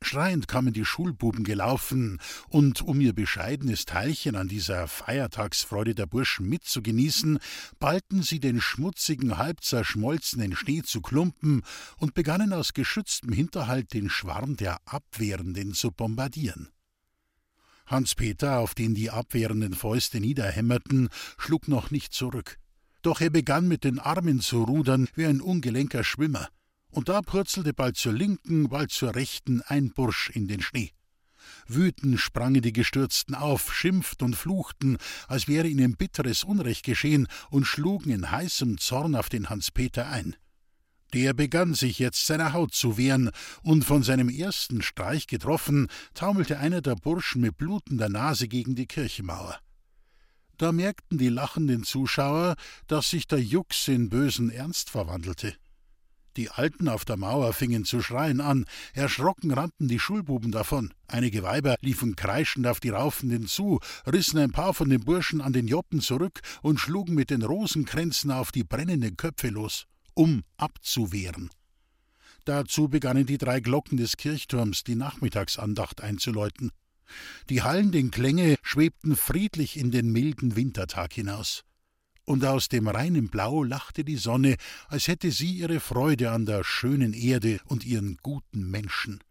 Schreiend 0.00 0.46
kamen 0.46 0.72
die 0.72 0.84
Schulbuben 0.84 1.42
gelaufen, 1.42 2.20
und 2.48 2.82
um 2.82 3.00
ihr 3.00 3.12
bescheidenes 3.12 3.84
Teilchen 3.84 4.36
an 4.36 4.46
dieser 4.46 4.86
Feiertagsfreude 4.86 5.94
der 5.94 6.06
Burschen 6.06 6.48
mitzugenießen, 6.48 7.38
ballten 7.80 8.22
sie 8.22 8.38
den 8.38 8.60
schmutzigen, 8.60 9.38
halb 9.38 9.62
zerschmolzenen 9.62 10.54
Schnee 10.54 10.82
zu 10.82 11.00
Klumpen 11.00 11.62
und 11.96 12.14
begannen 12.14 12.52
aus 12.52 12.74
geschütztem 12.74 13.32
Hinterhalt 13.32 13.92
den 13.92 14.08
Schwarm 14.08 14.56
der 14.56 14.78
Abwehrenden 14.86 15.74
zu 15.74 15.90
bombardieren. 15.90 16.68
Hans-Peter, 17.86 18.58
auf 18.58 18.74
den 18.74 18.94
die 18.94 19.10
abwehrenden 19.10 19.74
Fäuste 19.74 20.20
niederhämmerten, 20.20 21.08
schlug 21.38 21.66
noch 21.66 21.90
nicht 21.90 22.12
zurück. 22.12 22.58
Doch 23.02 23.20
er 23.20 23.30
begann 23.30 23.66
mit 23.66 23.84
den 23.84 23.98
Armen 23.98 24.40
zu 24.40 24.62
rudern 24.62 25.08
wie 25.14 25.26
ein 25.26 25.40
ungelenker 25.40 26.04
Schwimmer 26.04 26.48
und 26.90 27.08
da 27.08 27.22
purzelte 27.22 27.72
bald 27.74 27.96
zur 27.96 28.12
linken, 28.12 28.68
bald 28.68 28.90
zur 28.90 29.14
rechten 29.14 29.62
ein 29.62 29.90
Bursch 29.90 30.30
in 30.30 30.48
den 30.48 30.62
Schnee. 30.62 30.92
Wütend 31.66 32.18
sprangen 32.20 32.62
die 32.62 32.72
Gestürzten 32.72 33.34
auf, 33.34 33.72
schimpften 33.74 34.26
und 34.26 34.36
fluchten, 34.36 34.98
als 35.26 35.48
wäre 35.48 35.68
ihnen 35.68 35.96
bitteres 35.96 36.44
Unrecht 36.44 36.84
geschehen, 36.84 37.26
und 37.50 37.66
schlugen 37.66 38.10
in 38.10 38.30
heißem 38.30 38.78
Zorn 38.78 39.14
auf 39.14 39.28
den 39.28 39.50
Hans-Peter 39.50 40.08
ein. 40.08 40.36
Der 41.14 41.32
begann 41.32 41.74
sich 41.74 41.98
jetzt 41.98 42.26
seiner 42.26 42.52
Haut 42.52 42.74
zu 42.74 42.98
wehren, 42.98 43.30
und 43.62 43.84
von 43.84 44.02
seinem 44.02 44.28
ersten 44.28 44.82
Streich 44.82 45.26
getroffen, 45.26 45.88
taumelte 46.14 46.58
einer 46.58 46.82
der 46.82 46.96
Burschen 46.96 47.40
mit 47.40 47.56
blutender 47.56 48.08
Nase 48.08 48.48
gegen 48.48 48.74
die 48.74 48.86
Kirchenmauer. 48.86 49.58
Da 50.58 50.72
merkten 50.72 51.18
die 51.18 51.28
lachenden 51.28 51.84
Zuschauer, 51.84 52.56
dass 52.88 53.10
sich 53.10 53.26
der 53.26 53.40
Jux 53.40 53.88
in 53.88 54.08
bösen 54.08 54.50
Ernst 54.50 54.90
verwandelte. 54.90 55.54
Die 56.38 56.50
Alten 56.50 56.88
auf 56.88 57.04
der 57.04 57.16
Mauer 57.16 57.52
fingen 57.52 57.84
zu 57.84 58.00
schreien 58.00 58.40
an, 58.40 58.64
erschrocken 58.92 59.50
rannten 59.50 59.88
die 59.88 59.98
Schulbuben 59.98 60.52
davon, 60.52 60.94
einige 61.08 61.42
Weiber 61.42 61.74
liefen 61.80 62.14
kreischend 62.14 62.64
auf 62.68 62.78
die 62.78 62.90
Raufenden 62.90 63.48
zu, 63.48 63.80
rissen 64.06 64.38
ein 64.38 64.52
paar 64.52 64.72
von 64.72 64.88
den 64.88 65.00
Burschen 65.00 65.40
an 65.40 65.52
den 65.52 65.66
Joppen 65.66 66.00
zurück 66.00 66.40
und 66.62 66.78
schlugen 66.78 67.16
mit 67.16 67.30
den 67.30 67.42
Rosenkränzen 67.42 68.30
auf 68.30 68.52
die 68.52 68.62
brennenden 68.62 69.16
Köpfe 69.16 69.48
los, 69.48 69.86
um 70.14 70.44
abzuwehren. 70.56 71.50
Dazu 72.44 72.86
begannen 72.86 73.26
die 73.26 73.38
drei 73.38 73.58
Glocken 73.58 73.96
des 73.96 74.16
Kirchturms 74.16 74.84
die 74.84 74.94
Nachmittagsandacht 74.94 76.02
einzuläuten. 76.02 76.70
Die 77.50 77.62
hallenden 77.62 78.12
Klänge 78.12 78.58
schwebten 78.62 79.16
friedlich 79.16 79.76
in 79.76 79.90
den 79.90 80.12
milden 80.12 80.54
Wintertag 80.54 81.14
hinaus 81.14 81.64
und 82.28 82.44
aus 82.44 82.68
dem 82.68 82.88
reinen 82.88 83.28
Blau 83.28 83.62
lachte 83.62 84.04
die 84.04 84.18
Sonne, 84.18 84.56
als 84.88 85.08
hätte 85.08 85.30
sie 85.30 85.50
ihre 85.50 85.80
Freude 85.80 86.30
an 86.30 86.44
der 86.44 86.62
schönen 86.62 87.14
Erde 87.14 87.58
und 87.64 87.86
ihren 87.86 88.18
guten 88.22 88.70
Menschen. 88.70 89.24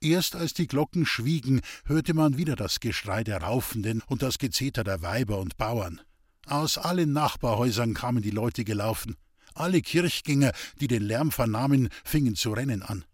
Erst 0.00 0.34
als 0.34 0.52
die 0.52 0.66
Glocken 0.66 1.06
schwiegen, 1.06 1.60
hörte 1.84 2.12
man 2.12 2.36
wieder 2.36 2.56
das 2.56 2.80
Geschrei 2.80 3.22
der 3.22 3.40
Raufenden 3.42 4.02
und 4.08 4.22
das 4.22 4.38
Gezeter 4.38 4.82
der 4.82 5.00
Weiber 5.02 5.38
und 5.38 5.56
Bauern. 5.58 6.00
Aus 6.46 6.76
allen 6.76 7.12
Nachbarhäusern 7.12 7.94
kamen 7.94 8.20
die 8.20 8.30
Leute 8.30 8.64
gelaufen. 8.64 9.16
Alle 9.54 9.80
Kirchgänger, 9.80 10.52
die 10.80 10.88
den 10.88 11.02
Lärm 11.02 11.30
vernahmen, 11.30 11.88
fingen 12.04 12.34
zu 12.34 12.52
rennen 12.52 12.82
an. 12.82 13.04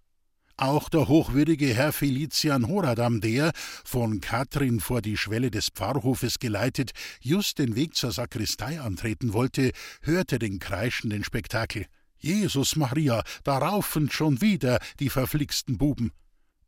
Auch 0.56 0.88
der 0.88 1.09
hochwürdige 1.09 1.75
Herr 1.75 1.92
Felician 1.92 2.68
Horadam, 2.68 3.21
der, 3.21 3.52
von 3.85 4.21
Katrin 4.21 4.80
vor 4.80 5.00
die 5.02 5.16
Schwelle 5.16 5.50
des 5.50 5.68
Pfarrhofes 5.71 6.38
geleitet, 6.38 6.92
just 7.21 7.59
den 7.59 7.75
Weg 7.75 7.97
zur 7.97 8.12
Sakristei 8.12 8.80
antreten 8.80 9.32
wollte, 9.32 9.73
hörte 10.02 10.38
den 10.38 10.59
kreischenden 10.59 11.25
Spektakel. 11.25 11.87
Jesus 12.18 12.76
Maria, 12.76 13.25
da 13.42 13.59
raufen 13.59 14.11
schon 14.11 14.40
wieder 14.40 14.78
die 15.00 15.11
verflixten 15.11 15.78
Buben. 15.78 16.12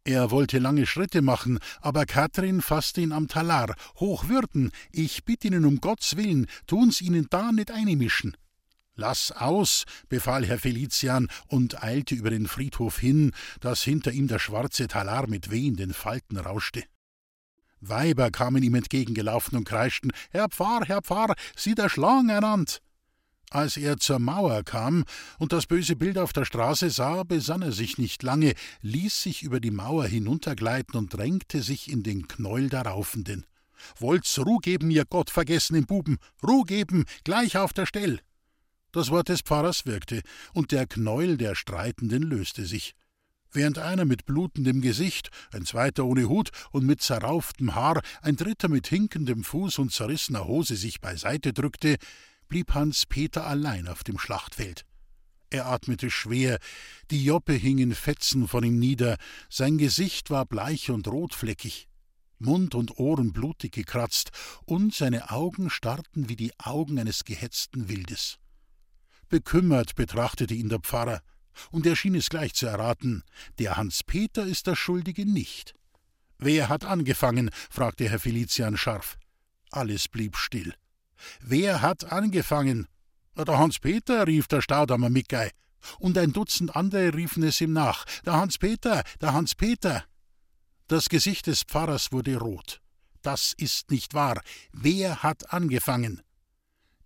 Er 0.06 0.30
wollte 0.30 0.58
lange 0.58 0.86
Schritte 0.86 1.22
machen, 1.22 1.58
aber 1.80 2.04
Katrin 2.04 2.60
fasste 2.60 3.00
ihn 3.00 3.12
am 3.12 3.28
Talar. 3.28 3.74
Hochwürden, 4.00 4.70
ich 4.92 5.24
bitt 5.24 5.44
Ihnen 5.44 5.64
um 5.64 5.80
Gottes 5.80 6.16
Willen, 6.16 6.46
tun's 6.66 7.00
Ihnen 7.00 7.26
da 7.30 7.52
nicht 7.52 7.70
einmischen. 7.70 8.36
Lass 8.96 9.32
aus, 9.32 9.84
befahl 10.08 10.46
Herr 10.46 10.58
Felician 10.58 11.28
und 11.48 11.82
eilte 11.82 12.14
über 12.14 12.30
den 12.30 12.46
Friedhof 12.46 12.98
hin, 12.98 13.32
dass 13.60 13.82
hinter 13.82 14.12
ihm 14.12 14.28
der 14.28 14.38
schwarze 14.38 14.86
Talar 14.86 15.28
mit 15.28 15.50
wehenden 15.50 15.92
Falten 15.92 16.36
rauschte. 16.36 16.84
Weiber 17.80 18.30
kamen 18.30 18.62
ihm 18.62 18.76
entgegengelaufen 18.76 19.58
und 19.58 19.64
kreischten: 19.64 20.12
Herr 20.30 20.48
Pfarr, 20.48 20.84
Herr 20.86 21.02
Pfarr, 21.02 21.34
sieh 21.56 21.74
der 21.74 21.88
Schlang 21.88 22.28
ernannt! 22.28 22.80
Als 23.50 23.76
er 23.76 23.98
zur 23.98 24.18
Mauer 24.18 24.62
kam 24.64 25.04
und 25.38 25.52
das 25.52 25.66
böse 25.66 25.96
Bild 25.96 26.18
auf 26.18 26.32
der 26.32 26.44
Straße 26.44 26.90
sah, 26.90 27.22
besann 27.24 27.62
er 27.62 27.72
sich 27.72 27.98
nicht 27.98 28.22
lange, 28.22 28.54
ließ 28.82 29.22
sich 29.22 29.42
über 29.42 29.60
die 29.60 29.70
Mauer 29.70 30.06
hinuntergleiten 30.06 30.96
und 30.98 31.14
drängte 31.14 31.62
sich 31.62 31.90
in 31.90 32.02
den 32.02 32.26
Knäuel 32.26 32.68
der 32.68 32.82
Raufenden. 32.82 33.46
Wollt's 33.98 34.38
Ruh 34.38 34.58
geben, 34.58 34.90
ihr 34.90 35.04
gottvergessenen 35.04 35.84
Buben, 35.84 36.18
Ruh 36.42 36.62
geben, 36.62 37.04
gleich 37.22 37.56
auf 37.56 37.72
der 37.72 37.86
Stell! 37.86 38.20
Das 38.94 39.10
Wort 39.10 39.28
des 39.28 39.40
Pfarrers 39.40 39.86
wirkte, 39.86 40.22
und 40.52 40.70
der 40.70 40.86
Knäuel 40.86 41.36
der 41.36 41.56
Streitenden 41.56 42.22
löste 42.22 42.64
sich. 42.64 42.94
Während 43.50 43.76
einer 43.80 44.04
mit 44.04 44.24
blutendem 44.24 44.82
Gesicht, 44.82 45.30
ein 45.52 45.66
zweiter 45.66 46.04
ohne 46.04 46.28
Hut 46.28 46.50
und 46.70 46.86
mit 46.86 47.02
zerrauftem 47.02 47.74
Haar, 47.74 48.02
ein 48.22 48.36
dritter 48.36 48.68
mit 48.68 48.86
hinkendem 48.86 49.42
Fuß 49.42 49.80
und 49.80 49.92
zerrissener 49.92 50.44
Hose 50.46 50.76
sich 50.76 51.00
beiseite 51.00 51.52
drückte, 51.52 51.96
blieb 52.46 52.72
Hans 52.74 53.04
Peter 53.04 53.44
allein 53.48 53.88
auf 53.88 54.04
dem 54.04 54.16
Schlachtfeld. 54.16 54.86
Er 55.50 55.66
atmete 55.66 56.08
schwer, 56.08 56.60
die 57.10 57.24
Joppe 57.24 57.54
hing 57.54 57.78
in 57.78 57.96
Fetzen 57.96 58.46
von 58.46 58.62
ihm 58.62 58.78
nieder, 58.78 59.16
sein 59.50 59.76
Gesicht 59.76 60.30
war 60.30 60.46
bleich 60.46 60.90
und 60.90 61.08
rotfleckig, 61.08 61.88
Mund 62.38 62.76
und 62.76 62.96
Ohren 63.00 63.32
blutig 63.32 63.72
gekratzt, 63.72 64.30
und 64.66 64.94
seine 64.94 65.32
Augen 65.32 65.68
starrten 65.68 66.28
wie 66.28 66.36
die 66.36 66.52
Augen 66.60 67.00
eines 67.00 67.24
gehetzten 67.24 67.88
Wildes. 67.88 68.38
Bekümmert 69.28 69.94
betrachtete 69.94 70.54
ihn 70.54 70.68
der 70.68 70.80
Pfarrer, 70.80 71.20
und 71.70 71.86
er 71.86 71.96
schien 71.96 72.14
es 72.14 72.28
gleich 72.28 72.54
zu 72.54 72.66
erraten, 72.66 73.22
der 73.58 73.76
Hans 73.76 74.02
Peter 74.02 74.44
ist 74.44 74.66
der 74.66 74.76
Schuldige 74.76 75.24
nicht. 75.24 75.74
Wer 76.38 76.68
hat 76.68 76.84
angefangen? 76.84 77.50
fragte 77.70 78.08
Herr 78.08 78.18
Felician 78.18 78.76
scharf. 78.76 79.16
Alles 79.70 80.08
blieb 80.08 80.36
still. 80.36 80.74
Wer 81.40 81.80
hat 81.82 82.12
angefangen? 82.12 82.86
Der 83.36 83.58
Hans 83.58 83.78
Peter, 83.78 84.26
rief 84.26 84.46
der 84.46 84.62
Staudammer 84.62 85.10
Mickey. 85.10 85.50
Und 85.98 86.16
ein 86.18 86.32
Dutzend 86.32 86.76
andere 86.76 87.14
riefen 87.14 87.42
es 87.42 87.60
ihm 87.60 87.72
nach. 87.72 88.04
Der 88.24 88.34
Hans 88.34 88.58
Peter, 88.58 89.02
der 89.20 89.32
Hans 89.32 89.54
Peter. 89.54 90.04
Das 90.88 91.08
Gesicht 91.08 91.46
des 91.46 91.62
Pfarrers 91.62 92.12
wurde 92.12 92.36
rot. 92.36 92.80
Das 93.22 93.54
ist 93.56 93.90
nicht 93.90 94.14
wahr. 94.14 94.40
Wer 94.72 95.22
hat 95.22 95.52
angefangen? 95.52 96.22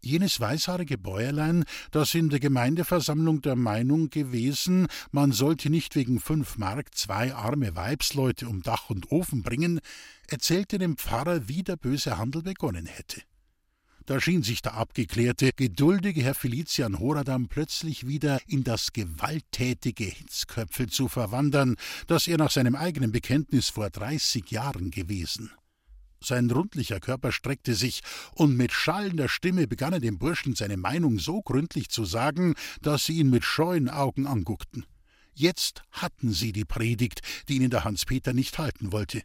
Jenes 0.01 0.39
weißhaarige 0.41 0.97
Bäuerlein, 0.97 1.65
das 1.91 2.15
in 2.15 2.29
der 2.29 2.41
Gemeindeversammlung 2.41 3.43
der 3.43 3.57
Meinung 3.57 4.11
gewesen, 4.11 4.87
man 5.11 5.33
sollte 5.33 5.71
nicht 5.71 5.97
wegen 5.97 6.21
fünf 6.21 6.57
Mark 6.57 6.95
zwei 6.95 7.35
arme 7.35 7.75
Weibsleute 7.75 8.49
um 8.49 8.63
Dach 8.63 8.91
und 8.91 9.11
Ofen 9.11 9.43
bringen, 9.43 9.81
erzählte 10.29 10.79
dem 10.79 10.97
Pfarrer, 10.97 11.49
wie 11.49 11.63
der 11.63 11.77
böse 11.77 12.17
Handel 12.17 12.43
begonnen 12.43 12.87
hätte. 12.87 13.23
Da 14.07 14.21
schien 14.23 14.43
sich 14.43 14.63
der 14.63 14.73
abgeklärte, 14.73 15.51
geduldige 15.55 16.23
Herr 16.23 16.35
Felician 16.35 16.99
Horadam 16.99 17.49
plötzlich 17.49 18.07
wieder 18.07 18.41
in 18.47 18.65
das 18.65 18.95
gewalttätige 18.95 20.05
Hitzköpfel 20.05 20.89
zu 20.89 21.09
verwandern, 21.09 21.77
das 22.07 22.27
er 22.27 22.39
nach 22.39 22.51
seinem 22.51 22.75
eigenen 22.75 23.13
Bekenntnis 23.13 23.69
vor 23.69 23.91
dreißig 23.91 24.51
Jahren 24.51 24.91
gewesen. 24.91 25.51
Sein 26.21 26.51
rundlicher 26.51 27.01
Körper 27.01 27.33
streckte 27.33 27.75
sich, 27.75 28.03
und 28.35 28.57
mit 28.57 28.73
schallender 28.73 29.29
Stimme 29.29 29.69
begann 29.69 29.93
er 29.93 30.01
dem 30.01 30.19
Burschen 30.19 30.55
seine 30.55 30.77
Meinung 30.77 31.19
so 31.19 31.43
gründlich 31.43 31.91
zu 31.91 32.05
sagen, 32.05 32.55
dass 32.83 33.05
sie 33.05 33.19
ihn 33.19 33.31
mit 33.31 33.45
scheuen 33.45 33.89
Augen 33.89 34.27
anguckten. 34.27 34.85
Jetzt 35.35 35.83
hatten 35.93 36.33
sie 36.33 36.53
die 36.53 36.65
Predigt, 36.65 37.21
die 37.49 37.57
ihnen 37.57 37.71
der 37.71 37.85
Hans-Peter 37.85 38.33
nicht 38.33 38.59
halten 38.59 38.91
wollte. 38.91 39.23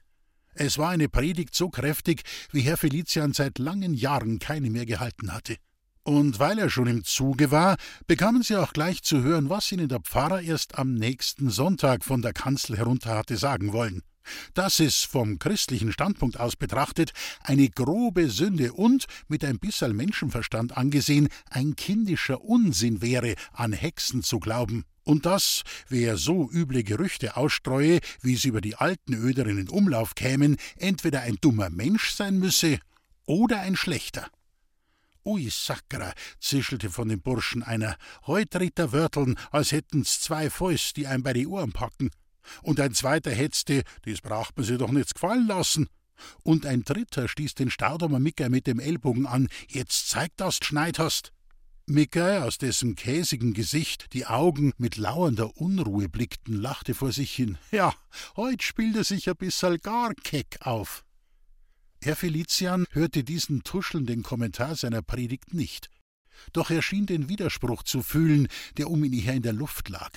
Es 0.54 0.78
war 0.78 0.92
eine 0.92 1.10
Predigt 1.10 1.56
so 1.56 1.70
kräftig, 1.70 2.22
wie 2.52 2.62
Herr 2.62 2.78
Felician 2.78 3.34
seit 3.34 3.58
langen 3.58 3.96
Jahren 3.96 4.38
keine 4.38 4.70
mehr 4.70 4.86
gehalten 4.86 5.34
hatte. 5.34 5.58
Und 6.04 6.38
weil 6.38 6.60
er 6.60 6.70
schon 6.70 6.86
im 6.86 7.04
Zuge 7.04 7.50
war, 7.50 7.78
bekamen 8.06 8.44
sie 8.44 8.58
auch 8.58 8.74
gleich 8.74 9.02
zu 9.02 9.24
hören, 9.24 9.50
was 9.50 9.72
ihnen 9.72 9.88
der 9.88 10.02
Pfarrer 10.02 10.42
erst 10.42 10.78
am 10.78 10.94
nächsten 10.94 11.50
Sonntag 11.50 12.04
von 12.04 12.22
der 12.22 12.34
Kanzel 12.34 12.78
herunter 12.78 13.16
hatte 13.16 13.38
sagen 13.38 13.74
wollen 13.74 14.04
dass 14.54 14.80
es 14.80 15.04
vom 15.04 15.40
christlichen 15.40 15.92
Standpunkt 15.92 16.40
aus 16.40 16.56
betrachtet 16.56 17.12
eine 17.42 17.70
grobe 17.70 18.30
Sünde 18.30 18.74
und, 18.74 19.06
mit 19.28 19.44
ein 19.44 19.60
bisserl 19.60 19.94
Menschenverstand 19.94 20.78
angesehen, 20.78 21.30
ein 21.50 21.76
kindischer 21.76 22.42
Unsinn 22.42 23.02
wäre, 23.02 23.36
an 23.52 23.74
Hexen 23.74 24.24
zu 24.24 24.40
glauben, 24.40 24.86
und 25.04 25.26
dass, 25.26 25.64
wer 25.90 26.18
so 26.18 26.50
üble 26.50 26.84
Gerüchte 26.84 27.36
ausstreue, 27.36 28.00
wie 28.22 28.36
sie 28.36 28.50
über 28.50 28.62
die 28.62 28.76
alten 28.76 29.14
Öderen 29.14 29.58
in 29.58 29.70
Umlauf 29.70 30.16
kämen, 30.16 30.58
entweder 30.78 31.22
ein 31.22 31.38
dummer 31.42 31.70
Mensch 31.70 32.12
sein 32.12 32.40
müsse 32.40 32.80
oder 33.26 33.60
ein 33.60 33.76
schlechter. 33.76 34.30
Ui 35.26 35.50
Sakra, 35.50 36.14
zischelte 36.40 36.90
von 36.90 37.08
dem 37.08 37.22
Burschen 37.22 37.64
einer, 37.64 37.96
heut 38.28 38.54
ritt 38.58 38.78
er 38.78 38.92
Wörteln, 38.92 39.38
als 39.52 39.72
hätten's 39.72 40.20
zwei 40.20 40.50
Fäust, 40.50 40.98
die 40.98 41.08
einem 41.08 41.24
bei 41.24 41.32
die 41.32 41.48
Ohren 41.48 41.72
packen. 41.72 42.10
Und 42.62 42.80
ein 42.80 42.94
zweiter 42.94 43.32
hetzte, 43.32 43.84
das 44.04 44.22
braucht 44.22 44.58
man 44.58 44.66
sich 44.66 44.78
doch 44.78 44.92
nicht 44.92 45.14
gefallen 45.14 45.48
lassen. 45.48 45.88
Und 46.44 46.66
ein 46.66 46.84
dritter 46.84 47.28
stieß 47.28 47.56
den 47.56 47.70
Staudamer 47.70 48.20
Mickey 48.20 48.50
mit 48.50 48.68
dem 48.68 48.80
Ellbogen 48.80 49.26
an. 49.26 49.50
Jetzt 49.68 50.10
zeig, 50.10 50.36
dass 50.38 50.56
du 50.56 50.60
geschneit 50.62 51.00
hast. 51.00 51.34
Mickey, 51.86 52.38
aus 52.38 52.58
dessen 52.58 52.96
käsigen 52.96 53.54
Gesicht 53.54 54.14
die 54.14 54.26
Augen 54.26 54.72
mit 54.78 54.96
lauernder 54.96 55.58
Unruhe 55.58 56.08
blickten, 56.08 56.56
lachte 56.56 56.94
vor 56.94 57.12
sich 57.12 57.34
hin. 57.34 57.58
Ja, 57.72 57.94
heut 58.38 58.64
spielt 58.64 58.96
er 58.96 59.04
sich 59.04 59.30
ein 59.30 59.36
bissal 59.36 59.80
gar 59.80 60.14
keck 60.14 60.60
auf. 60.62 61.04
Herr 62.02 62.16
Felician 62.16 62.86
hörte 62.92 63.26
diesen 63.26 63.64
tuschelnden 63.64 64.24
Kommentar 64.24 64.76
seiner 64.76 65.02
Predigt 65.02 65.54
nicht. 65.54 65.90
Doch 66.54 66.70
er 66.70 66.82
schien 66.82 67.06
den 67.06 67.28
Widerspruch 67.28 67.84
zu 67.84 68.02
fühlen, 68.02 68.48
der 68.78 68.90
um 68.90 69.04
ihn 69.04 69.14
her 69.14 69.34
in 69.34 69.42
der 69.42 69.54
Luft 69.54 69.90
lag. 69.90 70.12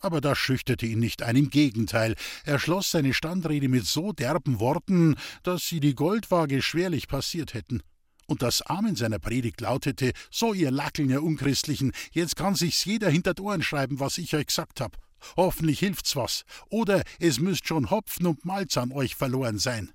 Aber 0.00 0.20
das 0.20 0.38
schüchterte 0.38 0.86
ihn 0.86 0.98
nicht 0.98 1.22
ein, 1.22 1.36
im 1.36 1.50
Gegenteil, 1.50 2.14
er 2.44 2.58
schloss 2.58 2.90
seine 2.90 3.14
Standrede 3.14 3.68
mit 3.68 3.86
so 3.86 4.12
derben 4.12 4.60
Worten, 4.60 5.16
dass 5.42 5.66
sie 5.66 5.80
die 5.80 5.94
Goldwaage 5.94 6.62
schwerlich 6.62 7.08
passiert 7.08 7.54
hätten. 7.54 7.82
Und 8.26 8.42
das 8.42 8.62
Amen 8.62 8.96
seiner 8.96 9.18
Predigt 9.18 9.60
lautete: 9.60 10.12
So, 10.30 10.52
ihr 10.52 10.70
Lackeln, 10.70 11.10
ihr 11.10 11.22
Unchristlichen, 11.22 11.92
jetzt 12.12 12.36
kann 12.36 12.54
sich's 12.54 12.84
jeder 12.84 13.08
hinter 13.08 13.34
die 13.34 13.42
Ohren 13.42 13.62
schreiben, 13.62 14.00
was 14.00 14.18
ich 14.18 14.34
euch 14.34 14.46
gesagt 14.46 14.80
hab. 14.80 14.98
Hoffentlich 15.36 15.78
hilft's 15.78 16.16
was. 16.16 16.44
Oder 16.68 17.02
es 17.18 17.40
müsst 17.40 17.66
schon 17.66 17.90
Hopfen 17.90 18.26
und 18.26 18.44
Malz 18.44 18.76
an 18.76 18.92
euch 18.92 19.14
verloren 19.14 19.58
sein. 19.58 19.92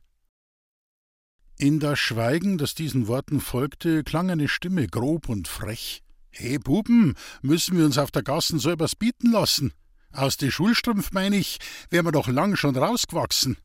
In 1.58 1.79
das 1.79 2.00
Schweigen, 2.00 2.58
das 2.58 2.74
diesen 2.74 3.08
Worten 3.08 3.39
folgte, 3.39 4.03
klang 4.03 4.31
eine 4.31 4.48
Stimme 4.48 4.88
grob 4.88 5.29
und 5.29 5.48
frech. 5.48 6.01
He, 6.31 6.58
Buben, 6.58 7.15
müssen 7.41 7.77
wir 7.77 7.86
uns 7.86 7.98
auf 7.98 8.10
der 8.10 8.24
Gassen 8.24 8.58
so 8.58 8.72
etwas 8.72 8.96
bieten 8.96 9.31
lassen? 9.31 9.74
Aus 10.13 10.37
de 10.37 10.51
Schulstrumpf, 10.51 11.11
mein 11.13 11.33
ich, 11.33 11.59
wär 11.89 12.03
wir 12.03 12.11
doch 12.11 12.27
lang 12.27 12.55
schon 12.55 12.75
rausgewachsen. 12.75 13.57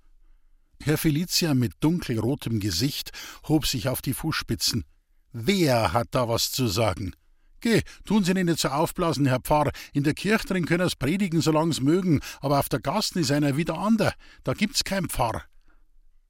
Herr 0.82 0.98
Felician 0.98 1.58
mit 1.58 1.72
dunkelrotem 1.80 2.60
Gesicht 2.60 3.10
hob 3.48 3.66
sich 3.66 3.88
auf 3.88 4.02
die 4.02 4.14
Fußspitzen. 4.14 4.84
Wer 5.32 5.92
hat 5.92 6.08
da 6.12 6.28
was 6.28 6.52
zu 6.52 6.68
sagen? 6.68 7.14
Geh, 7.60 7.82
tun 8.04 8.22
Sie 8.22 8.34
nicht 8.34 8.60
so 8.60 8.68
aufblasen, 8.68 9.26
Herr 9.26 9.40
Pfarr. 9.40 9.72
In 9.92 10.04
der 10.04 10.14
Kirche 10.14 10.46
drin 10.46 10.66
können 10.66 10.88
Sie 10.88 10.96
predigen, 10.96 11.40
solang's 11.40 11.80
mögen, 11.80 12.20
aber 12.40 12.60
auf 12.60 12.68
der 12.68 12.80
Gassen 12.80 13.18
ist 13.18 13.32
einer 13.32 13.56
wieder 13.56 13.78
ander. 13.78 14.12
Da 14.44 14.52
gibt's 14.52 14.84
kein 14.84 15.08
Pfarr. 15.08 15.42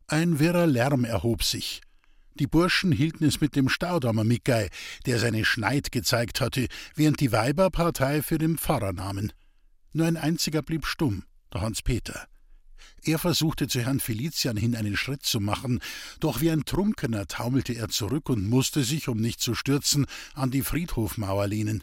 Ein 0.06 0.38
wirrer 0.38 0.66
Lärm 0.66 1.04
erhob 1.04 1.42
sich. 1.42 1.82
Die 2.34 2.46
Burschen 2.46 2.92
hielten 2.92 3.24
es 3.24 3.40
mit 3.40 3.56
dem 3.56 3.68
Staudamer 3.68 4.24
Mickey, 4.24 4.68
der 5.04 5.18
seine 5.18 5.44
Schneid 5.44 5.90
gezeigt 5.90 6.40
hatte, 6.40 6.68
während 6.94 7.20
die 7.20 7.32
Weiber 7.32 7.70
Partei 7.70 8.22
für 8.22 8.38
den 8.38 8.56
Pfarrer 8.56 8.92
nahmen. 8.92 9.32
Nur 9.96 10.06
ein 10.06 10.18
einziger 10.18 10.60
blieb 10.60 10.84
stumm, 10.84 11.22
der 11.54 11.62
Hans-Peter. 11.62 12.28
Er 13.02 13.18
versuchte 13.18 13.66
zu 13.66 13.80
Herrn 13.80 13.98
Felician 13.98 14.58
hin 14.58 14.76
einen 14.76 14.94
Schritt 14.94 15.22
zu 15.22 15.40
machen, 15.40 15.80
doch 16.20 16.42
wie 16.42 16.50
ein 16.50 16.66
Trunkener 16.66 17.26
taumelte 17.26 17.72
er 17.72 17.88
zurück 17.88 18.28
und 18.28 18.46
musste 18.46 18.84
sich, 18.84 19.08
um 19.08 19.18
nicht 19.18 19.40
zu 19.40 19.54
stürzen, 19.54 20.04
an 20.34 20.50
die 20.50 20.60
Friedhofmauer 20.60 21.46
lehnen. 21.46 21.82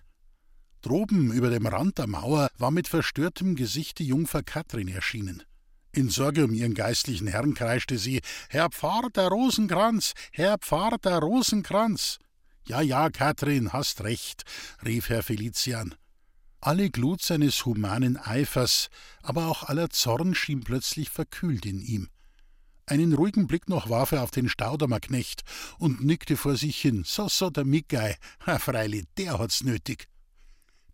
Droben 0.83 1.33
über 1.33 1.49
dem 1.49 1.65
Rand 1.65 1.97
der 1.97 2.05
Mauer 2.05 2.51
war 2.59 2.69
mit 2.69 2.87
verstörtem 2.87 3.55
Gesicht 3.55 3.97
die 3.97 4.05
Jungfer 4.05 4.43
Kathrin 4.43 4.89
erschienen. 4.89 5.41
In 5.91 6.09
Sorge 6.09 6.45
um 6.45 6.53
ihren 6.53 6.75
geistlichen 6.75 7.25
Herrn 7.25 7.55
kreischte 7.55 7.97
sie: 7.97 8.21
Herr 8.47 8.69
Pfarr 8.69 9.09
der 9.09 9.29
Rosenkranz, 9.29 10.13
Herr 10.31 10.59
Pfarr 10.59 10.99
der 10.99 11.17
Rosenkranz. 11.17 12.19
Ja, 12.67 12.79
ja, 12.79 13.09
Kathrin, 13.09 13.73
hast 13.73 14.03
recht, 14.03 14.43
rief 14.85 15.09
Herr 15.09 15.23
Felician. 15.23 15.95
Alle 16.65 16.89
Glut 16.89 17.21
seines 17.21 17.65
humanen 17.65 18.15
Eifers, 18.15 18.89
aber 19.21 19.47
auch 19.47 19.63
aller 19.63 19.89
Zorn 19.89 20.33
schien 20.33 20.61
plötzlich 20.61 21.09
verkühlt 21.09 21.65
in 21.65 21.81
ihm. 21.81 22.07
Einen 22.85 23.11
ruhigen 23.11 23.47
Blick 23.47 23.67
noch 23.67 23.89
warf 23.89 24.13
er 24.13 24.23
auf 24.23 24.31
den 24.31 24.47
Staudamerknecht 24.47 25.41
und 25.77 26.05
nickte 26.05 26.37
vor 26.37 26.55
sich 26.55 26.79
hin. 26.79 27.03
So, 27.05 27.27
so, 27.27 27.49
der 27.49 27.65
Mickey. 27.65 28.15
Ha, 28.45 28.59
freilich, 28.59 29.03
der 29.17 29.39
hat's 29.39 29.65
nötig. 29.65 30.07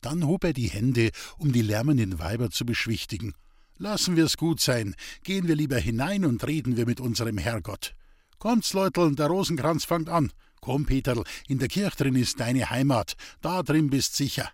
Dann 0.01 0.25
hob 0.25 0.43
er 0.43 0.53
die 0.53 0.71
Hände, 0.71 1.11
um 1.37 1.51
die 1.51 1.61
lärmenden 1.61 2.17
Weiber 2.17 2.49
zu 2.49 2.65
beschwichtigen. 2.65 3.35
Lassen 3.77 4.15
wir's 4.15 4.37
gut 4.37 4.61
sein. 4.61 4.95
Gehen 5.21 5.47
wir 5.47 5.55
lieber 5.55 5.77
hinein 5.77 6.25
und 6.25 6.47
reden 6.47 6.77
wir 6.77 6.87
mit 6.87 6.99
unserem 6.99 7.37
Herrgott. 7.37 7.93
Kommt's, 8.39 8.73
Leuteln, 8.73 9.15
der 9.15 9.27
Rosenkranz 9.27 9.85
fängt 9.85 10.09
an. 10.09 10.33
Komm, 10.61 10.87
Peterl, 10.87 11.23
in 11.47 11.59
der 11.59 11.67
Kirche 11.67 11.97
drin 11.97 12.15
ist 12.15 12.39
deine 12.39 12.71
Heimat. 12.71 13.15
Da 13.41 13.61
drin 13.61 13.91
bist 13.91 14.15
sicher. 14.15 14.49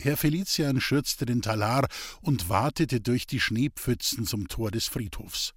Herr 0.00 0.16
Felician 0.16 0.80
schürzte 0.80 1.26
den 1.26 1.42
Talar 1.42 1.88
und 2.20 2.48
watete 2.48 3.00
durch 3.00 3.26
die 3.26 3.40
Schneepfützen 3.40 4.26
zum 4.26 4.48
Tor 4.48 4.70
des 4.70 4.86
Friedhofs. 4.86 5.54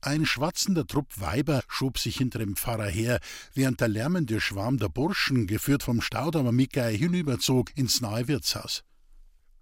Ein 0.00 0.26
schwatzender 0.26 0.86
Trupp 0.86 1.18
Weiber 1.18 1.62
schob 1.66 1.98
sich 1.98 2.18
hinter 2.18 2.38
dem 2.38 2.56
Pfarrer 2.56 2.88
her, 2.88 3.20
während 3.54 3.80
der 3.80 3.88
lärmende 3.88 4.38
Schwarm 4.38 4.76
der 4.78 4.90
Burschen, 4.90 5.46
geführt 5.46 5.82
vom 5.82 6.02
Staudamer 6.02 6.52
Mickey, 6.52 6.98
hinüberzog 6.98 7.74
ins 7.74 8.02
nahe 8.02 8.28
Wirtshaus. 8.28 8.84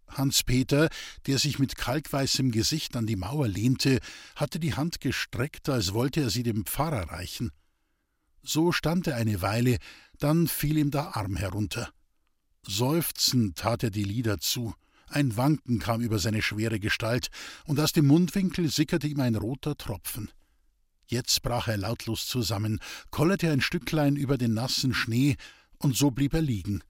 Hans-Peter, 0.08 0.88
der 1.26 1.38
sich 1.38 1.58
mit 1.58 1.76
kalkweißem 1.76 2.50
Gesicht 2.50 2.96
an 2.96 3.06
die 3.06 3.16
Mauer 3.16 3.46
lehnte, 3.46 4.00
hatte 4.34 4.58
die 4.58 4.74
Hand 4.74 5.00
gestreckt, 5.00 5.68
als 5.68 5.94
wollte 5.94 6.20
er 6.20 6.30
sie 6.30 6.42
dem 6.42 6.66
Pfarrer 6.66 7.10
reichen. 7.10 7.50
So 8.42 8.72
stand 8.72 9.06
er 9.06 9.16
eine 9.16 9.42
Weile, 9.42 9.78
dann 10.18 10.48
fiel 10.48 10.76
ihm 10.76 10.90
der 10.90 11.16
Arm 11.16 11.36
herunter. 11.36 11.92
Seufzend 12.66 13.56
tat 13.58 13.82
er 13.82 13.90
die 13.90 14.04
Lider 14.04 14.38
zu, 14.38 14.74
ein 15.08 15.36
Wanken 15.36 15.78
kam 15.78 16.00
über 16.00 16.18
seine 16.18 16.42
schwere 16.42 16.80
Gestalt, 16.80 17.28
und 17.66 17.78
aus 17.78 17.92
dem 17.92 18.06
Mundwinkel 18.06 18.70
sickerte 18.70 19.08
ihm 19.08 19.20
ein 19.20 19.34
roter 19.34 19.76
Tropfen. 19.76 20.30
Jetzt 21.06 21.42
brach 21.42 21.68
er 21.68 21.76
lautlos 21.76 22.26
zusammen, 22.26 22.80
kollerte 23.10 23.50
ein 23.50 23.60
Stücklein 23.60 24.16
über 24.16 24.38
den 24.38 24.54
nassen 24.54 24.94
Schnee, 24.94 25.36
und 25.78 25.96
so 25.96 26.10
blieb 26.10 26.32
er 26.32 26.40
liegen. 26.40 26.82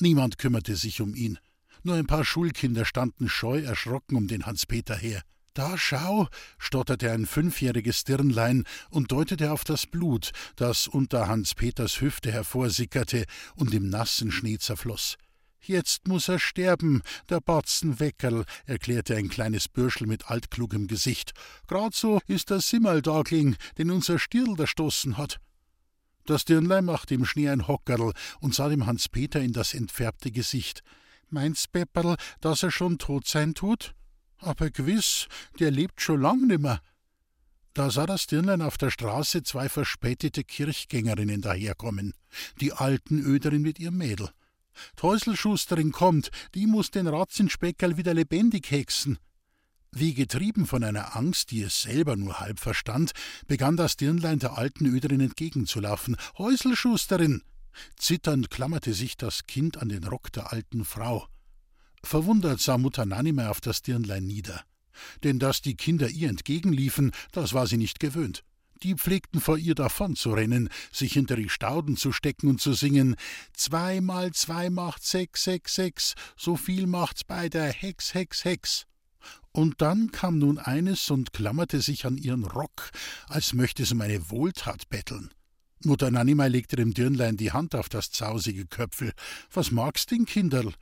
Niemand 0.00 0.38
kümmerte 0.38 0.74
sich 0.74 1.00
um 1.00 1.14
ihn. 1.14 1.38
Nur 1.84 1.94
ein 1.96 2.06
paar 2.06 2.24
Schulkinder 2.24 2.84
standen 2.84 3.28
scheu 3.28 3.60
erschrocken 3.60 4.16
um 4.16 4.26
den 4.26 4.46
Hans-Peter 4.46 4.96
her. 4.96 5.22
Da 5.54 5.76
schau, 5.76 6.28
stotterte 6.58 7.10
ein 7.10 7.26
fünfjähriges 7.26 8.04
Dirnlein 8.04 8.64
und 8.88 9.12
deutete 9.12 9.52
auf 9.52 9.64
das 9.64 9.86
Blut, 9.86 10.30
das 10.56 10.86
unter 10.86 11.28
Hans 11.28 11.54
Peters 11.54 12.00
Hüfte 12.00 12.32
hervorsickerte 12.32 13.26
und 13.54 13.74
im 13.74 13.90
nassen 13.90 14.32
Schnee 14.32 14.56
zerfloß. 14.56 15.18
Jetzt 15.60 16.08
muss 16.08 16.28
er 16.28 16.38
sterben, 16.38 17.02
der 17.28 17.40
Batzen 17.40 18.00
Weckerl, 18.00 18.44
erklärte 18.64 19.14
ein 19.14 19.28
kleines 19.28 19.68
Bürschel 19.68 20.06
mit 20.06 20.28
altklugem 20.28 20.88
Gesicht. 20.88 21.32
Grad 21.68 21.94
so 21.94 22.20
ist 22.26 22.48
der 22.48 22.60
Simmaldagling, 22.60 23.56
den 23.76 23.90
unser 23.90 24.18
Stirl 24.18 24.58
erstoßen 24.58 25.18
hat. 25.18 25.38
Das 26.24 26.46
Dirnlein 26.46 26.86
machte 26.86 27.14
im 27.14 27.26
Schnee 27.26 27.50
ein 27.50 27.68
Hockerl 27.68 28.12
und 28.40 28.54
sah 28.54 28.70
dem 28.70 28.86
Hans 28.86 29.08
Peter 29.08 29.40
in 29.40 29.52
das 29.52 29.74
entfärbte 29.74 30.30
Gesicht. 30.30 30.82
Meinst, 31.28 31.72
Pepperl, 31.72 32.16
dass 32.40 32.62
er 32.62 32.70
schon 32.70 32.98
tot 32.98 33.28
sein 33.28 33.54
tut? 33.54 33.94
Aber 34.42 34.70
gewiss, 34.70 35.28
der 35.60 35.70
lebt 35.70 36.00
schon 36.00 36.20
lang 36.20 36.46
nimmer. 36.46 36.80
Da 37.74 37.90
sah 37.90 38.06
das 38.06 38.26
Dirnlein 38.26 38.60
auf 38.60 38.76
der 38.76 38.90
Straße 38.90 39.44
zwei 39.44 39.68
verspätete 39.68 40.44
Kirchgängerinnen 40.44 41.40
daherkommen, 41.40 42.12
die 42.60 42.72
alten 42.72 43.18
Öderin 43.20 43.62
mit 43.62 43.78
ihrem 43.78 43.96
Mädel. 43.96 44.30
Täuselschusterin 44.96 45.92
kommt, 45.92 46.30
die 46.54 46.66
muss 46.66 46.90
den 46.90 47.06
Ratzenspeckerl 47.06 47.96
wieder 47.96 48.14
lebendig 48.14 48.70
hexen. 48.70 49.18
Wie 49.92 50.12
getrieben 50.12 50.66
von 50.66 50.82
einer 50.82 51.16
Angst, 51.16 51.50
die 51.50 51.62
es 51.62 51.82
selber 51.82 52.16
nur 52.16 52.40
halb 52.40 52.58
verstand, 52.58 53.12
begann 53.46 53.76
das 53.76 53.96
Dirnlein 53.96 54.38
der 54.38 54.58
alten 54.58 54.86
Öderin 54.86 55.20
entgegenzulaufen. 55.20 56.16
Häuselschusterin! 56.38 57.42
Zitternd 57.96 58.50
klammerte 58.50 58.92
sich 58.92 59.16
das 59.16 59.46
Kind 59.46 59.78
an 59.78 59.88
den 59.88 60.04
Rock 60.04 60.32
der 60.32 60.52
alten 60.52 60.84
Frau. 60.84 61.28
Verwundert 62.02 62.60
sah 62.60 62.78
Mutter 62.78 63.06
Nanime 63.06 63.50
auf 63.50 63.60
das 63.60 63.82
Dirnlein 63.82 64.26
nieder. 64.26 64.62
Denn 65.24 65.38
dass 65.38 65.62
die 65.62 65.76
Kinder 65.76 66.08
ihr 66.08 66.28
entgegenliefen, 66.28 67.12
das 67.32 67.54
war 67.54 67.66
sie 67.66 67.78
nicht 67.78 68.00
gewöhnt. 68.00 68.44
Die 68.82 68.94
pflegten 68.94 69.40
vor 69.40 69.58
ihr 69.58 69.76
davon 69.76 70.16
zu 70.16 70.32
rennen, 70.32 70.68
sich 70.90 71.12
hinter 71.12 71.36
die 71.36 71.48
Stauden 71.48 71.96
zu 71.96 72.10
stecken 72.10 72.48
und 72.48 72.60
zu 72.60 72.72
singen: 72.72 73.14
Zwei 73.52 74.00
mal 74.00 74.32
zwei 74.32 74.70
macht 74.70 75.04
sechs, 75.04 75.44
sechs, 75.44 75.76
sechs, 75.76 76.14
so 76.36 76.56
viel 76.56 76.86
macht's 76.88 77.22
bei 77.22 77.48
der 77.48 77.72
Hex, 77.72 78.14
Hex, 78.14 78.44
Hex. 78.44 78.86
Und 79.52 79.80
dann 79.82 80.10
kam 80.10 80.38
nun 80.38 80.58
eines 80.58 81.10
und 81.10 81.32
klammerte 81.32 81.80
sich 81.80 82.06
an 82.06 82.16
ihren 82.16 82.44
Rock, 82.44 82.90
als 83.28 83.52
möchte 83.52 83.84
es 83.84 83.92
um 83.92 84.00
eine 84.00 84.30
Wohltat 84.30 84.88
betteln. 84.88 85.30
Mutter 85.84 86.10
Nanimei 86.10 86.48
legte 86.48 86.76
dem 86.76 86.94
Dirnlein 86.94 87.36
die 87.36 87.52
Hand 87.52 87.74
auf 87.74 87.88
das 87.88 88.10
zausige 88.10 88.66
Köpfel. 88.66 89.12
Was 89.52 89.70
magst 89.70 90.10
denn, 90.10 90.26
Kinderl? 90.26 90.72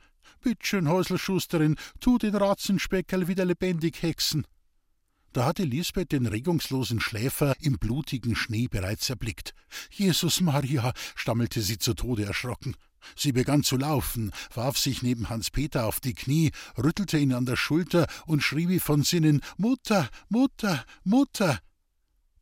Bittschön, 0.41 0.89
Häuselschusterin, 0.89 1.75
tu 1.99 2.17
den 2.17 2.35
Ratzenspeckerl 2.35 3.27
wieder 3.27 3.45
lebendig 3.45 4.01
hexen. 4.01 4.45
Da 5.33 5.45
hatte 5.45 5.63
Lisbeth 5.63 6.11
den 6.11 6.25
regungslosen 6.25 6.99
Schläfer 6.99 7.55
im 7.61 7.77
blutigen 7.77 8.35
Schnee 8.35 8.67
bereits 8.67 9.09
erblickt. 9.09 9.53
Jesus 9.89 10.41
Maria, 10.41 10.91
stammelte 11.15 11.61
sie 11.61 11.77
zu 11.77 11.93
Tode 11.93 12.25
erschrocken. 12.25 12.75
Sie 13.15 13.31
begann 13.31 13.63
zu 13.63 13.77
laufen, 13.77 14.31
warf 14.53 14.77
sich 14.77 15.01
neben 15.01 15.29
Hans-Peter 15.29 15.85
auf 15.85 15.99
die 15.99 16.13
Knie, 16.13 16.51
rüttelte 16.77 17.17
ihn 17.17 17.33
an 17.33 17.45
der 17.45 17.55
Schulter 17.55 18.07
und 18.25 18.43
schrie 18.43 18.67
wie 18.67 18.79
von 18.79 19.03
Sinnen: 19.03 19.41
Mutter, 19.57 20.09
Mutter, 20.29 20.83
Mutter! 21.03 21.59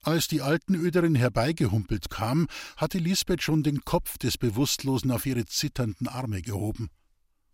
Als 0.02 0.28
die 0.28 0.42
Altenöderin 0.42 1.16
herbeigehumpelt 1.16 2.10
kam, 2.10 2.48
hatte 2.78 2.98
Lisbeth 2.98 3.44
schon 3.44 3.64
den 3.64 3.82
Kopf 3.82 4.18
des 4.18 4.38
Bewusstlosen 4.38 5.12
auf 5.12 5.26
ihre 5.26 5.46
zitternden 5.46 6.08
Arme 6.08 6.42
gehoben. 6.42 6.90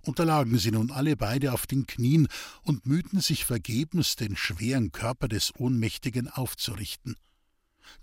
Und 0.06 0.20
da 0.20 0.24
lagen 0.24 0.58
sie 0.60 0.72
nun 0.72 0.92
alle 0.92 1.18
beide 1.18 1.52
auf 1.52 1.66
den 1.66 1.88
Knien 1.88 2.28
und 2.62 2.86
mühten 2.86 3.22
sich 3.22 3.44
vergebens, 3.44 4.16
den 4.16 4.38
schweren 4.38 4.92
Körper 4.92 5.28
des 5.28 5.52
Ohnmächtigen 5.58 6.30
aufzurichten. 6.30 7.16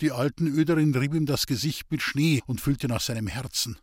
Die 0.00 0.10
Altenöderin 0.10 0.94
rieb 0.94 1.14
ihm 1.14 1.26
das 1.26 1.46
Gesicht 1.46 1.90
mit 1.90 2.02
Schnee 2.02 2.42
und 2.46 2.60
füllte 2.60 2.88
nach 2.88 3.00
seinem 3.00 3.28
Herzen. 3.28 3.78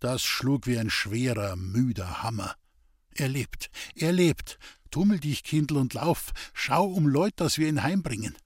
Das 0.00 0.22
schlug 0.22 0.66
wie 0.66 0.78
ein 0.78 0.90
schwerer, 0.90 1.54
müder 1.54 2.24
Hammer. 2.24 2.56
Er 3.14 3.28
lebt, 3.28 3.70
er 3.94 4.12
lebt. 4.12 4.58
Tummel 4.90 5.20
dich, 5.20 5.44
Kindl, 5.44 5.76
und 5.76 5.94
lauf. 5.94 6.32
Schau 6.52 6.84
um 6.84 7.06
Leut, 7.06 7.34
dass 7.36 7.58
wir 7.58 7.68
ihn 7.68 7.82
heimbringen. 7.82 8.36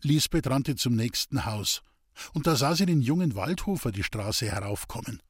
Lisbeth 0.00 0.46
rannte 0.46 0.76
zum 0.76 0.94
nächsten 0.94 1.44
Haus, 1.44 1.82
und 2.32 2.46
da 2.46 2.56
sah 2.56 2.74
sie 2.74 2.86
den 2.86 3.02
jungen 3.02 3.34
Waldhofer 3.34 3.90
die 3.90 4.02
Straße 4.04 4.46
heraufkommen. 4.46 5.20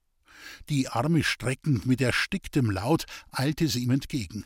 Die 0.68 0.88
Arme 0.88 1.22
streckend 1.24 1.87
mit 1.87 2.00
ersticktem 2.00 2.70
Laut 2.70 3.05
eilte 3.31 3.68
sie 3.68 3.83
ihm 3.83 3.90
entgegen. 3.90 4.44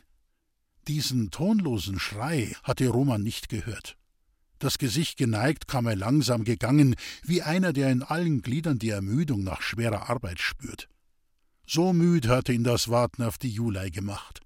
Diesen 0.87 1.31
tonlosen 1.31 1.99
Schrei 1.99 2.55
hatte 2.63 2.87
Roman 2.87 3.21
nicht 3.21 3.49
gehört. 3.49 3.97
Das 4.59 4.77
Gesicht 4.77 5.17
geneigt 5.17 5.67
kam 5.67 5.85
er 5.85 5.95
langsam 5.95 6.43
gegangen, 6.43 6.95
wie 7.23 7.43
einer, 7.43 7.73
der 7.73 7.91
in 7.91 8.01
allen 8.01 8.41
Gliedern 8.41 8.79
die 8.79 8.89
Ermüdung 8.89 9.43
nach 9.43 9.61
schwerer 9.61 10.09
Arbeit 10.09 10.39
spürt. 10.39 10.89
So 11.67 11.93
müd 11.93 12.27
hatte 12.27 12.53
ihn 12.53 12.63
das 12.63 12.87
Warten 12.87 13.23
auf 13.23 13.37
die 13.37 13.49
Julei 13.49 13.89
gemacht. 13.89 14.39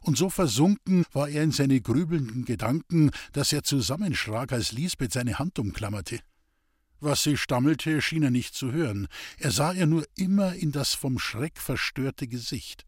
Und 0.00 0.18
so 0.18 0.28
versunken 0.28 1.04
war 1.12 1.28
er 1.28 1.44
in 1.44 1.52
seine 1.52 1.80
grübelnden 1.80 2.44
Gedanken, 2.44 3.10
dass 3.32 3.52
er 3.52 3.62
zusammenschrak, 3.62 4.52
als 4.52 4.72
Lisbeth 4.72 5.12
seine 5.12 5.38
Hand 5.38 5.58
umklammerte. 5.58 6.20
Was 7.04 7.22
sie 7.22 7.36
stammelte, 7.36 8.00
schien 8.00 8.22
er 8.22 8.30
nicht 8.30 8.54
zu 8.54 8.72
hören. 8.72 9.08
Er 9.36 9.50
sah 9.50 9.72
ihr 9.72 9.84
nur 9.84 10.06
immer 10.16 10.54
in 10.54 10.72
das 10.72 10.94
vom 10.94 11.18
Schreck 11.18 11.60
verstörte 11.60 12.26
Gesicht. 12.26 12.86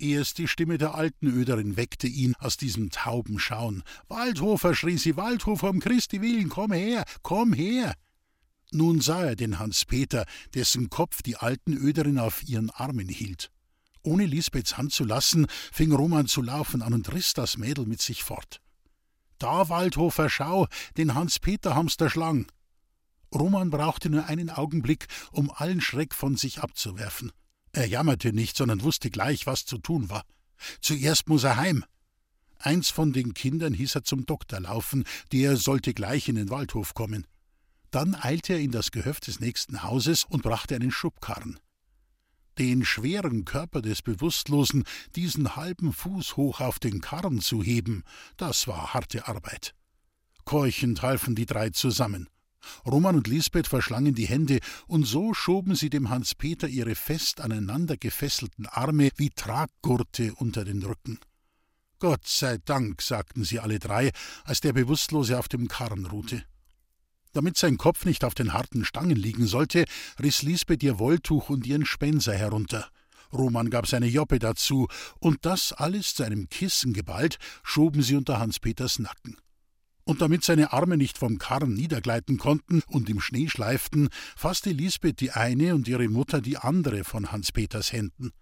Erst 0.00 0.38
die 0.38 0.48
Stimme 0.48 0.76
der 0.76 0.96
alten 0.96 1.28
Öderin 1.28 1.76
weckte 1.76 2.08
ihn 2.08 2.34
aus 2.40 2.56
diesem 2.56 2.90
tauben 2.90 3.38
Schauen. 3.38 3.84
Waldhofer, 4.08 4.74
schrie 4.74 4.98
sie, 4.98 5.16
Waldhofer, 5.16 5.70
um 5.70 5.78
Christi 5.78 6.20
willen, 6.20 6.48
komm 6.48 6.72
her, 6.72 7.04
komm 7.22 7.52
her! 7.52 7.94
Nun 8.72 9.00
sah 9.00 9.22
er 9.22 9.36
den 9.36 9.60
Hans-Peter, 9.60 10.26
dessen 10.54 10.90
Kopf 10.90 11.22
die 11.22 11.36
alten 11.36 11.76
Öderin 11.76 12.18
auf 12.18 12.42
ihren 12.42 12.70
Armen 12.70 13.08
hielt. 13.08 13.52
Ohne 14.02 14.26
Lisbeths 14.26 14.76
Hand 14.76 14.92
zu 14.92 15.04
lassen, 15.04 15.46
fing 15.70 15.92
Roman 15.92 16.26
zu 16.26 16.42
laufen 16.42 16.82
an 16.82 16.92
und 16.92 17.12
riss 17.12 17.34
das 17.34 17.56
Mädel 17.56 17.86
mit 17.86 18.02
sich 18.02 18.24
fort. 18.24 18.60
Da, 19.38 19.68
Waldhofer, 19.68 20.28
schau, 20.28 20.66
den 20.96 21.14
Hans-Peter 21.14 21.76
haben's 21.76 21.96
schlang. 22.08 22.48
Roman 23.34 23.70
brauchte 23.70 24.10
nur 24.10 24.26
einen 24.26 24.50
Augenblick, 24.50 25.06
um 25.30 25.50
allen 25.50 25.80
Schreck 25.80 26.14
von 26.14 26.36
sich 26.36 26.60
abzuwerfen. 26.60 27.32
Er 27.72 27.86
jammerte 27.86 28.32
nicht, 28.32 28.56
sondern 28.56 28.82
wusste 28.82 29.10
gleich, 29.10 29.46
was 29.46 29.64
zu 29.64 29.78
tun 29.78 30.10
war. 30.10 30.24
Zuerst 30.80 31.28
muss 31.28 31.44
er 31.44 31.56
heim. 31.56 31.84
Eins 32.58 32.90
von 32.90 33.12
den 33.12 33.34
Kindern 33.34 33.74
hieß 33.74 33.96
er 33.96 34.04
zum 34.04 34.26
Doktor 34.26 34.60
laufen, 34.60 35.04
der 35.32 35.56
sollte 35.56 35.94
gleich 35.94 36.28
in 36.28 36.36
den 36.36 36.50
Waldhof 36.50 36.94
kommen. 36.94 37.26
Dann 37.90 38.14
eilte 38.14 38.54
er 38.54 38.60
in 38.60 38.70
das 38.70 38.90
Gehöft 38.90 39.26
des 39.26 39.40
nächsten 39.40 39.82
Hauses 39.82 40.24
und 40.24 40.42
brachte 40.42 40.76
einen 40.76 40.90
Schubkarren. 40.90 41.58
Den 42.58 42.84
schweren 42.84 43.44
Körper 43.44 43.80
des 43.82 44.02
Bewusstlosen, 44.02 44.84
diesen 45.16 45.56
halben 45.56 45.92
Fuß 45.92 46.36
hoch 46.36 46.60
auf 46.60 46.78
den 46.78 47.00
Karren 47.00 47.40
zu 47.40 47.62
heben, 47.62 48.04
das 48.36 48.68
war 48.68 48.94
harte 48.94 49.26
Arbeit. 49.26 49.74
Keuchend 50.44 51.02
halfen 51.02 51.34
die 51.34 51.46
drei 51.46 51.70
zusammen. 51.70 52.28
Roman 52.86 53.16
und 53.16 53.28
Lisbeth 53.28 53.66
verschlangen 53.66 54.14
die 54.14 54.26
Hände, 54.26 54.58
und 54.86 55.04
so 55.04 55.34
schoben 55.34 55.74
sie 55.74 55.90
dem 55.90 56.10
Hans 56.10 56.34
Peter 56.34 56.68
ihre 56.68 56.94
fest 56.94 57.40
aneinander 57.40 57.96
gefesselten 57.96 58.66
Arme 58.66 59.10
wie 59.16 59.30
Traggurte 59.30 60.34
unter 60.34 60.64
den 60.64 60.82
Rücken. 60.82 61.18
Gott 61.98 62.26
sei 62.26 62.58
Dank, 62.64 63.00
sagten 63.00 63.44
sie 63.44 63.60
alle 63.60 63.78
drei, 63.78 64.10
als 64.44 64.60
der 64.60 64.72
Bewusstlose 64.72 65.38
auf 65.38 65.48
dem 65.48 65.68
Karren 65.68 66.06
ruhte. 66.06 66.44
Damit 67.32 67.56
sein 67.56 67.78
Kopf 67.78 68.04
nicht 68.04 68.24
auf 68.24 68.34
den 68.34 68.52
harten 68.52 68.84
Stangen 68.84 69.16
liegen 69.16 69.46
sollte, 69.46 69.84
riss 70.20 70.42
Lisbeth 70.42 70.82
ihr 70.82 70.98
Wolltuch 70.98 71.48
und 71.48 71.66
ihren 71.66 71.86
Spenser 71.86 72.34
herunter. 72.34 72.88
Roman 73.32 73.70
gab 73.70 73.86
seine 73.86 74.06
Joppe 74.06 74.38
dazu, 74.38 74.88
und 75.20 75.46
das 75.46 75.72
alles 75.72 76.14
zu 76.14 76.24
einem 76.24 76.48
Kissen 76.48 76.92
geballt, 76.92 77.38
schoben 77.62 78.02
sie 78.02 78.16
unter 78.16 78.38
Hans 78.38 78.58
Peters 78.58 78.98
Nacken 78.98 79.36
und 80.04 80.20
damit 80.20 80.44
seine 80.44 80.72
Arme 80.72 80.96
nicht 80.96 81.18
vom 81.18 81.38
Karren 81.38 81.74
niedergleiten 81.74 82.38
konnten 82.38 82.82
und 82.86 83.08
im 83.08 83.20
Schnee 83.20 83.48
schleiften, 83.48 84.08
fasste 84.36 84.70
Lisbeth 84.70 85.20
die 85.20 85.30
eine 85.30 85.74
und 85.74 85.88
ihre 85.88 86.08
Mutter 86.08 86.40
die 86.40 86.58
andere 86.58 87.04
von 87.04 87.32
Hans 87.32 87.52
Peters 87.52 87.92
Händen. 87.92 88.32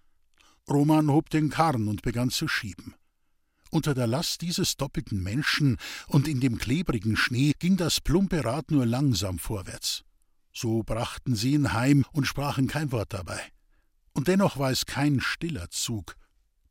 Roman 0.69 1.09
hob 1.09 1.29
den 1.29 1.49
Karren 1.49 1.87
und 1.87 2.01
begann 2.01 2.29
zu 2.29 2.47
schieben. 2.47 2.95
Unter 3.69 3.93
der 3.93 4.07
Last 4.07 4.41
dieses 4.41 4.75
doppelten 4.75 5.23
Menschen 5.23 5.77
und 6.07 6.27
in 6.27 6.39
dem 6.41 6.57
klebrigen 6.57 7.15
Schnee 7.15 7.53
ging 7.57 7.77
das 7.77 8.01
plumpe 8.01 8.43
Rad 8.43 8.69
nur 8.69 8.85
langsam 8.85 9.39
vorwärts. 9.39 10.03
So 10.53 10.83
brachten 10.83 11.35
sie 11.35 11.53
ihn 11.53 11.71
heim 11.71 12.05
und 12.11 12.27
sprachen 12.27 12.67
kein 12.67 12.91
Wort 12.91 13.13
dabei. 13.13 13.39
Und 14.13 14.27
dennoch 14.27 14.57
war 14.57 14.71
es 14.71 14.85
kein 14.85 15.21
stiller 15.21 15.69
Zug, 15.69 16.17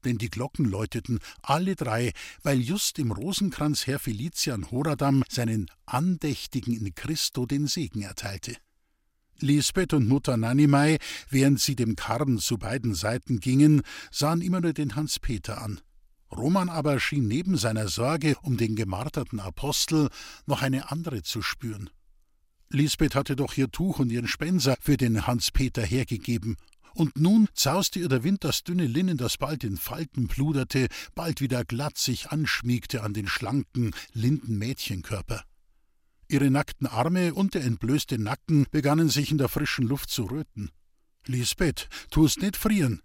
denn 0.05 0.19
die 0.19 0.31
Glocken 0.31 0.65
läuteten 0.65 1.21
alle 1.43 1.77
drei, 1.77 2.13
weil 2.43 2.61
just 2.61 2.99
im 2.99 3.13
Rosenkranz 3.13 3.87
Herr 3.87 3.99
Felician 3.99 4.71
Horadam 4.71 5.23
seinen 5.29 5.71
Andächtigen 5.87 6.75
in 6.75 6.95
Christo 6.95 7.47
den 7.47 7.67
Segen 7.67 8.03
erteilte. 8.03 8.57
Lisbeth 9.39 9.95
und 9.95 10.07
Mutter 10.07 10.37
Nanimei, 10.37 10.99
während 11.29 11.61
sie 11.61 11.75
dem 11.75 11.97
Karren 11.97 12.39
zu 12.39 12.59
beiden 12.59 12.95
Seiten 12.95 13.41
gingen, 13.41 13.83
sahen 14.11 14.43
immer 14.43 14.61
nur 14.61 14.73
den 14.73 14.97
Hans-Peter 14.97 15.63
an. 15.63 15.81
Roman 16.31 16.69
aber 16.69 17.01
schien 17.01 17.27
neben 17.27 17.57
seiner 17.57 17.89
Sorge 17.89 18.37
um 18.43 18.57
den 18.57 18.77
gemarterten 18.77 19.41
Apostel 19.41 20.11
noch 20.47 20.63
eine 20.63 20.91
andere 20.91 21.23
zu 21.23 21.43
spüren. 21.43 21.91
Lisbeth 22.69 23.17
hatte 23.17 23.35
doch 23.35 23.57
ihr 23.57 23.71
Tuch 23.71 23.99
und 23.99 24.13
ihren 24.13 24.29
Spenser 24.29 24.77
für 24.81 24.97
den 24.97 25.27
Hans-Peter 25.27 25.83
hergegeben, 25.83 26.57
und 26.95 27.19
nun 27.19 27.49
zauste 27.55 27.99
ihr 27.99 28.09
der 28.09 28.25
Wind 28.25 28.45
das 28.45 28.65
dünne 28.65 28.87
Linnen, 28.87 29.17
das 29.17 29.37
bald 29.37 29.65
in 29.65 29.77
Falten 29.77 30.29
pluderte, 30.29 30.89
bald 31.15 31.41
wieder 31.41 31.65
glatt 31.65 31.99
sich 31.99 32.31
anschmiegte 32.31 33.03
an 33.03 33.15
den 33.15 33.29
schlanken, 33.29 33.93
linden 34.13 34.59
Mädchenkörper. 34.59 35.45
Ihre 36.29 36.51
nackten 36.51 36.87
Arme 36.87 37.35
und 37.35 37.55
der 37.55 37.65
entblößte 37.65 38.19
Nacken 38.19 38.67
begannen 38.71 39.09
sich 39.09 39.33
in 39.33 39.39
der 39.39 39.49
frischen 39.49 39.87
Luft 39.87 40.11
zu 40.11 40.25
röten. 40.25 40.71
Lisbeth, 41.27 41.89
tust 42.11 42.41
nicht 42.41 42.57
frieren. 42.57 43.03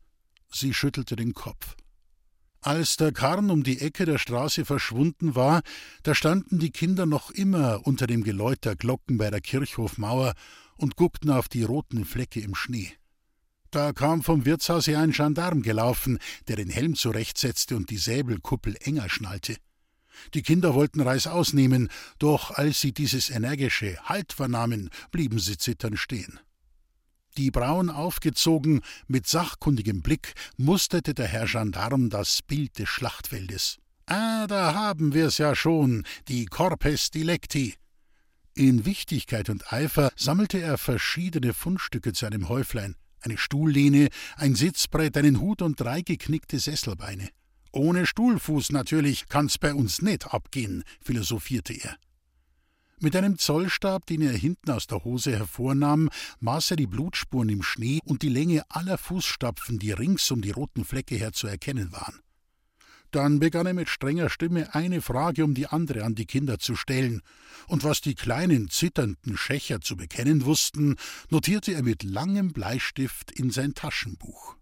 Sie 0.52 0.74
schüttelte 0.74 1.16
den 1.16 1.34
Kopf. 1.34 1.76
Als 2.62 2.98
der 2.98 3.12
Karren 3.12 3.52
um 3.52 3.64
die 3.64 3.80
Ecke 3.80 4.06
der 4.06 4.18
Straße 4.18 4.66
verschwunden 4.66 5.36
war, 5.36 5.62
da 6.04 6.16
standen 6.16 6.58
die 6.58 6.72
Kinder 6.72 7.06
noch 7.06 7.30
immer 7.30 7.86
unter 7.86 8.08
dem 8.08 8.24
Geläut 8.24 8.66
der 8.66 8.76
Glocken 8.76 9.18
bei 9.18 9.30
der 9.30 9.42
Kirchhofmauer 9.42 10.34
und 10.76 10.96
guckten 10.96 11.30
auf 11.30 11.48
die 11.48 11.64
roten 11.64 12.06
Flecke 12.06 12.40
im 12.40 12.56
Schnee. 12.56 12.92
Da 13.76 13.92
kam 13.92 14.24
vom 14.24 14.46
Wirtshaus 14.46 14.88
her 14.88 15.02
ein 15.02 15.12
Gendarm 15.12 15.62
gelaufen, 15.62 16.20
der 16.48 16.56
den 16.56 16.70
Helm 16.70 16.96
zurechtsetzte 16.96 17.76
und 17.76 17.90
die 17.90 17.98
Säbelkuppel 17.98 18.78
enger 18.80 19.10
schnallte. 19.10 19.58
Die 20.34 20.44
Kinder 20.44 20.76
wollten 20.76 21.02
Reißaus 21.02 21.52
nehmen, 21.52 21.90
doch 22.18 22.52
als 22.52 22.80
sie 22.80 22.94
dieses 22.94 23.30
energische 23.30 23.98
Halt 24.06 24.32
vernahmen, 24.32 24.90
blieben 25.12 25.40
sie 25.40 25.58
zitternd 25.58 26.00
stehen. 26.00 26.40
Die 27.36 27.52
Brauen 27.52 27.90
aufgezogen, 27.90 28.80
mit 29.08 29.28
sachkundigem 29.28 30.02
Blick, 30.02 30.36
musterte 30.56 31.14
der 31.14 31.28
Herr 31.28 31.46
Gendarm 31.46 32.10
das 32.10 32.44
Bild 32.44 32.80
des 32.80 32.88
Schlachtfeldes. 32.88 33.80
Ah, 34.06 34.48
da 34.48 34.74
haben 34.74 35.14
wir's 35.14 35.38
ja 35.38 35.54
schon, 35.54 36.06
die 36.30 36.46
Corpes 36.46 37.12
Dilecti. 37.12 37.76
In 38.54 38.86
Wichtigkeit 38.86 39.50
und 39.50 39.74
Eifer 39.74 40.14
sammelte 40.16 40.62
er 40.62 40.78
verschiedene 40.78 41.54
Fundstücke 41.54 42.14
zu 42.14 42.26
einem 42.26 42.48
Häuflein 42.48 42.96
eine 43.26 43.38
Stuhllehne, 43.38 44.10
ein 44.38 44.56
Sitzbrett, 44.56 45.18
einen 45.18 45.40
Hut 45.40 45.62
und 45.62 45.80
drei 45.80 46.02
geknickte 46.02 46.60
Sesselbeine. 46.60 47.30
Ohne 47.72 48.06
Stuhlfuß 48.06 48.72
natürlich 48.72 49.28
kann's 49.28 49.58
bei 49.58 49.74
uns 49.74 50.02
nicht 50.02 50.34
abgehen, 50.34 50.84
philosophierte 51.02 51.74
er. 51.74 51.98
Mit 53.02 53.16
einem 53.16 53.38
Zollstab, 53.38 54.06
den 54.06 54.22
er 54.22 54.32
hinten 54.32 54.72
aus 54.72 54.88
der 54.88 55.04
Hose 55.04 55.34
hervornahm, 55.34 56.10
maß 56.40 56.72
er 56.72 56.78
die 56.78 56.88
Blutspuren 56.88 57.50
im 57.50 57.62
Schnee 57.62 58.00
und 58.06 58.22
die 58.22 58.30
Länge 58.30 58.64
aller 58.70 58.98
Fußstapfen, 58.98 59.80
die 59.80 59.92
rings 59.92 60.32
um 60.32 60.42
die 60.42 60.52
roten 60.52 60.86
Flecke 60.86 61.16
her 61.16 61.34
zu 61.34 61.48
erkennen 61.48 61.92
waren. 61.92 62.22
Dann 63.16 63.40
begann 63.40 63.66
er 63.66 63.74
mit 63.74 63.88
strenger 63.88 64.30
Stimme 64.30 64.76
eine 64.76 65.02
Frage 65.02 65.46
um 65.46 65.54
die 65.54 65.68
andere 65.68 66.04
an 66.04 66.16
die 66.16 66.26
Kinder 66.26 66.60
zu 66.60 66.76
stellen, 66.76 67.22
und 67.68 67.86
was 67.86 68.02
die 68.02 68.14
kleinen 68.14 68.70
zitternden 68.70 69.38
Schächer 69.38 69.80
zu 69.80 69.96
bekennen 69.96 70.44
wussten, 70.44 70.98
notierte 71.30 71.72
er 71.72 71.82
mit 71.82 72.04
langem 72.04 72.52
Bleistift 72.52 73.32
in 73.32 73.52
sein 73.52 73.74
Taschenbuch. 73.74 74.58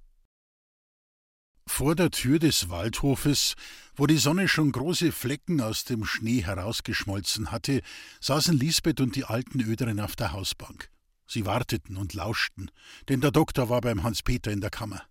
Vor 1.65 1.95
der 1.95 2.11
Tür 2.11 2.37
des 2.37 2.69
Waldhofes, 2.69 3.55
wo 3.95 4.05
die 4.05 4.17
Sonne 4.17 4.47
schon 4.47 4.71
große 4.71 5.11
Flecken 5.11 5.59
aus 5.59 5.83
dem 5.83 6.05
Schnee 6.05 6.43
herausgeschmolzen 6.43 7.51
hatte, 7.51 7.81
saßen 8.21 8.55
Lisbeth 8.55 9.01
und 9.01 9.15
die 9.15 9.25
alten 9.25 9.61
Öderin 9.61 9.99
auf 9.99 10.15
der 10.15 10.31
Hausbank. 10.31 10.91
Sie 11.25 11.47
warteten 11.47 11.97
und 11.97 12.13
lauschten, 12.13 12.69
denn 13.09 13.19
der 13.19 13.31
Doktor 13.31 13.69
war 13.69 13.81
beim 13.81 14.03
Hans 14.03 14.21
Peter 14.21 14.51
in 14.51 14.61
der 14.61 14.69
Kammer. 14.69 15.01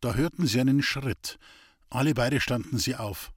Da 0.00 0.12
hörten 0.12 0.46
sie 0.46 0.60
einen 0.60 0.82
Schritt, 0.82 1.38
alle 1.90 2.14
beide 2.14 2.40
standen 2.40 2.78
sie 2.78 2.96
auf. 2.96 3.32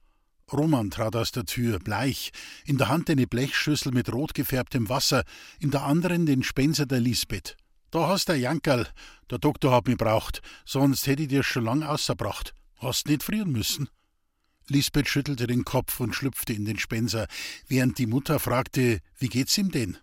Roman 0.52 0.90
trat 0.90 1.16
aus 1.16 1.32
der 1.32 1.46
Tür, 1.46 1.78
bleich, 1.78 2.30
in 2.66 2.76
der 2.76 2.88
Hand 2.88 3.08
eine 3.08 3.26
Blechschüssel 3.26 3.92
mit 3.92 4.12
rot 4.12 4.34
gefärbtem 4.34 4.88
Wasser, 4.88 5.24
in 5.60 5.70
der 5.70 5.84
anderen 5.84 6.26
den 6.26 6.42
Spenser 6.42 6.86
der 6.86 7.00
Lisbeth. 7.00 7.56
Da 7.90 8.08
hast 8.08 8.28
der 8.28 8.38
Jankerl, 8.38 8.88
der 9.30 9.38
Doktor 9.38 9.72
hat 9.72 9.86
mich 9.86 9.96
braucht, 9.96 10.42
sonst 10.64 11.06
hätte 11.06 11.22
ich 11.22 11.28
dir's 11.28 11.46
schon 11.46 11.64
lang 11.64 11.82
ausgebracht. 11.82 12.54
Hast 12.78 13.06
nicht 13.06 13.22
frieren 13.22 13.52
müssen. 13.52 13.88
Lisbeth 14.68 15.08
schüttelte 15.08 15.46
den 15.46 15.64
Kopf 15.64 16.00
und 16.00 16.14
schlüpfte 16.14 16.52
in 16.52 16.64
den 16.64 16.78
Spenser, 16.78 17.26
während 17.68 17.98
die 17.98 18.06
Mutter 18.06 18.38
fragte, 18.38 19.00
wie 19.18 19.28
geht's 19.28 19.56
ihm 19.58 19.70
denn? 19.70 19.98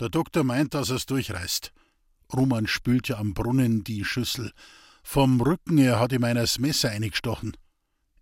Der 0.00 0.08
Doktor 0.08 0.44
meint, 0.44 0.74
dass 0.74 0.90
er's 0.90 1.06
durchreißt. 1.06 1.72
Roman 2.32 2.66
spülte 2.66 3.18
am 3.18 3.34
Brunnen 3.34 3.84
die 3.84 4.04
Schüssel. 4.04 4.52
Vom 5.02 5.40
Rücken 5.40 5.78
her 5.78 6.00
hat 6.00 6.12
ihm 6.12 6.24
einer 6.24 6.40
das 6.40 6.58
Messer 6.58 6.90
eingestochen. 6.90 7.56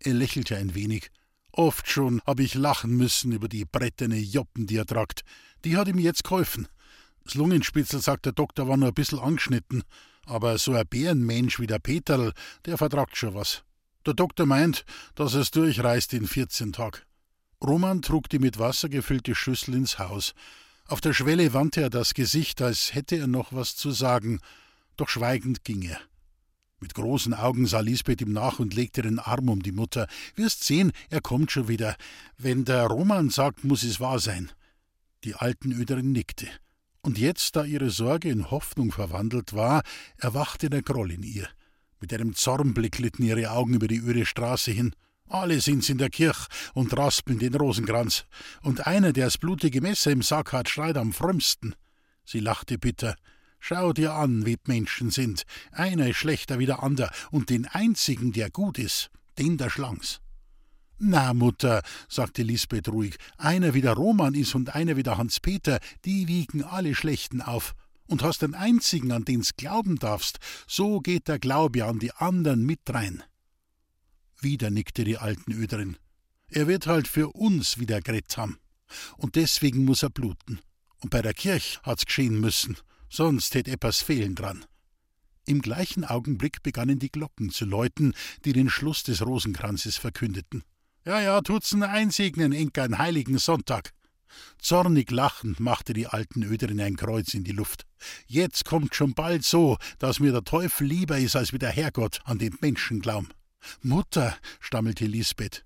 Er 0.07 0.13
lächelte 0.13 0.59
ein 0.59 0.75
wenig. 0.75 1.11
Oft 1.51 1.89
schon 1.89 2.21
hab 2.27 2.39
ich 2.39 2.55
lachen 2.55 2.95
müssen 2.95 3.33
über 3.33 3.49
die 3.49 3.65
bretterne 3.65 4.19
Joppen, 4.19 4.67
die 4.67 4.77
er 4.77 4.85
tragt. 4.85 5.25
Die 5.65 5.79
hat 5.79 5.89
ihm 5.89 5.99
jetzt 5.99 6.25
geholfen. 6.25 6.69
Das 7.25 7.35
Lungenspitzel, 7.35 8.03
sagt 8.03 8.27
der 8.27 8.33
Doktor, 8.33 8.69
war 8.69 8.77
nur 8.77 8.89
ein 8.89 8.95
bisschen 8.95 9.19
angeschnitten. 9.19 9.83
Aber 10.27 10.59
so 10.59 10.75
ein 10.75 10.87
Bärenmensch 10.87 11.59
wie 11.59 11.67
der 11.67 11.79
Peterl, 11.79 12.35
der 12.67 12.77
vertragt 12.77 13.17
schon 13.17 13.33
was. 13.33 13.63
Der 14.05 14.13
Doktor 14.13 14.45
meint, 14.45 14.85
dass 15.15 15.35
er's 15.35 15.51
durchreißt 15.53 16.13
in 16.13 16.27
14 16.27 16.75
Tag. 16.75 17.07
Roman 17.65 18.03
trug 18.03 18.29
die 18.29 18.39
mit 18.39 18.59
Wasser 18.59 18.91
gefüllte 18.91 19.35
Schüssel 19.35 19.75
ins 19.75 19.99
Haus. 19.99 20.35
Auf 20.87 21.01
der 21.01 21.15
Schwelle 21.15 21.55
wandte 21.55 21.81
er 21.81 21.89
das 21.91 22.13
Gesicht, 22.13 22.61
als 22.61 22.95
hätte 22.95 23.17
er 23.17 23.27
noch 23.27 23.55
was 23.55 23.75
zu 23.75 23.91
sagen, 23.91 24.41
doch 24.99 25.09
schweigend 25.09 25.65
ging 25.65 25.81
er. 25.81 25.99
Mit 26.85 26.93
großen 26.93 27.33
Augen 27.33 27.67
sah 27.67 27.81
Lisbeth 27.81 28.21
ihm 28.21 28.35
nach 28.35 28.59
und 28.59 28.75
legte 28.75 29.01
den 29.01 29.19
Arm 29.19 29.49
um 29.49 29.63
die 29.63 29.73
Mutter. 29.73 30.07
Wirst 30.35 30.65
sehen, 30.65 30.93
er 31.09 31.23
kommt 31.23 31.51
schon 31.51 31.67
wieder. 31.67 31.97
Wenn 32.37 32.67
der 32.67 32.89
Roman 32.89 33.31
sagt, 33.31 33.65
muss 33.65 33.83
es 33.85 34.01
wahr 34.01 34.19
sein. 34.19 34.53
Die 35.25 35.35
alten 35.35 35.73
Öderin 35.73 36.13
nickte. 36.13 36.47
Und 37.01 37.17
jetzt, 37.17 37.57
da 37.57 37.65
ihre 37.65 37.89
Sorge 37.89 38.29
in 38.29 38.51
Hoffnung 38.51 38.93
verwandelt 38.93 39.55
war, 39.55 39.83
erwachte 40.19 40.69
der 40.69 40.83
Groll 40.83 41.13
in 41.13 41.23
ihr. 41.23 41.49
Mit 42.01 42.13
einem 42.13 42.35
Zornblick 42.35 42.97
glitten 42.97 43.23
ihre 43.23 43.51
Augen 43.51 43.73
über 43.73 43.89
die 43.89 44.01
öde 44.01 44.27
Straße 44.27 44.71
hin. 44.71 44.95
Alle 45.27 45.63
sind's 45.63 45.89
in 45.89 45.97
der 45.97 46.11
Kirch 46.11 46.49
und 46.75 46.95
raspeln 46.95 47.39
den 47.39 47.55
Rosenkranz. 47.55 48.27
Und 48.61 48.87
einer, 48.87 49.15
der 49.15 49.25
das 49.25 49.39
blutige 49.39 49.81
Messer 49.81 50.11
im 50.11 50.21
Sack 50.21 50.53
hat, 50.53 50.69
schreit 50.69 50.99
am 50.99 51.15
frömmsten. 51.15 51.75
Sie 52.27 52.41
lachte 52.41 52.77
bitter. 52.77 53.17
Schau 53.67 53.95
dir 53.95 54.13
an, 54.13 54.45
wie 54.45 54.59
Menschen 54.67 55.11
sind. 55.11 55.45
Einer 55.73 56.11
ist 56.11 56.19
schlechter 56.19 56.59
wie 56.59 56.67
der 56.67 56.83
ander, 56.83 57.11
und 57.31 57.49
den 57.49 57.65
einzigen, 57.65 58.31
der 58.31 58.51
gut 58.51 58.79
ist, 58.79 59.09
den 59.39 59.57
der 59.57 59.71
Schlangs. 59.71 60.21
Na, 60.99 61.33
Mutter, 61.33 61.81
sagte 62.07 62.43
Lisbeth 62.43 62.91
ruhig, 62.91 63.17
einer 63.39 63.73
wie 63.73 63.81
der 63.81 63.95
Roman 63.95 64.35
ist 64.35 64.55
und 64.55 64.75
einer 64.75 64.99
wie 64.99 65.03
der 65.03 65.17
Hans-Peter, 65.17 65.81
die 66.05 66.29
wiegen 66.29 66.63
alle 66.63 66.95
Schlechten 66.95 67.41
auf. 67.41 67.75
Und 68.07 68.23
hast 68.23 68.45
einen 68.45 68.55
einzigen, 68.55 69.13
an 69.13 69.25
den's 69.25 69.57
glauben 69.57 69.97
darfst, 69.97 70.41
so 70.67 71.01
geht 71.01 71.27
der 71.27 71.39
Glaube 71.39 71.87
an 71.87 71.99
die 71.99 72.13
anderen 72.13 72.67
mit 72.67 72.81
rein. 72.91 73.23
Wieder 74.43 74.69
nickte 74.69 75.05
die 75.05 75.17
alten 75.17 75.53
Öderin. 75.53 75.97
Er 76.49 76.69
wird 76.69 76.87
halt 76.87 77.09
für 77.09 77.29
uns 77.31 77.79
wieder 77.79 78.03
gerettet 78.03 78.37
haben. 78.37 78.59
Und 79.17 79.37
deswegen 79.37 79.87
muss 79.87 80.03
er 80.03 80.11
bluten. 80.11 80.61
Und 80.99 81.09
bei 81.09 81.23
der 81.23 81.33
Kirch 81.33 81.81
hat's 81.83 82.05
geschehen 82.05 82.39
müssen 82.39 82.77
sonst 83.15 83.55
hätt 83.55 83.69
etwas 83.69 84.03
fehlen 84.03 84.35
dran. 84.35 84.65
Im 85.47 85.61
gleichen 85.61 86.05
Augenblick 86.05 86.63
begannen 86.63 86.99
die 86.99 87.11
Glocken 87.11 87.51
zu 87.51 87.65
läuten, 87.65 88.15
die 88.45 88.53
den 88.53 88.71
Schluss 88.71 89.03
des 89.03 89.25
Rosenkranzes 89.25 89.97
verkündeten. 89.97 90.65
Ja, 91.05 91.21
ja, 91.21 91.41
tut's 91.43 91.75
einsegnen, 91.75 92.53
Enker, 92.53 92.85
einen 92.85 92.99
heiligen 92.99 93.39
Sonntag. 93.39 93.93
Zornig 94.59 95.11
lachend 95.11 95.61
machte 95.61 95.93
die 95.93 96.07
alten 96.07 96.43
Öderin 96.43 96.81
ein 96.81 96.97
Kreuz 96.97 97.35
in 97.35 97.45
die 97.45 97.53
Luft. 97.53 97.85
Jetzt 98.27 98.65
kommt 98.65 98.95
schon 98.95 99.15
bald 99.15 99.45
so, 99.45 99.77
dass 99.99 100.19
mir 100.19 100.33
der 100.33 100.45
Teufel 100.45 100.87
lieber 100.87 101.19
ist 101.19 101.37
als 101.37 101.53
wie 101.53 101.59
der 101.59 101.71
Herrgott 101.71 102.21
an 102.25 102.39
den 102.39 102.57
Menschen 102.61 103.01
glauben. 103.01 103.29
Mutter, 103.83 104.37
stammelte 104.61 105.07
Lisbeth, 105.07 105.65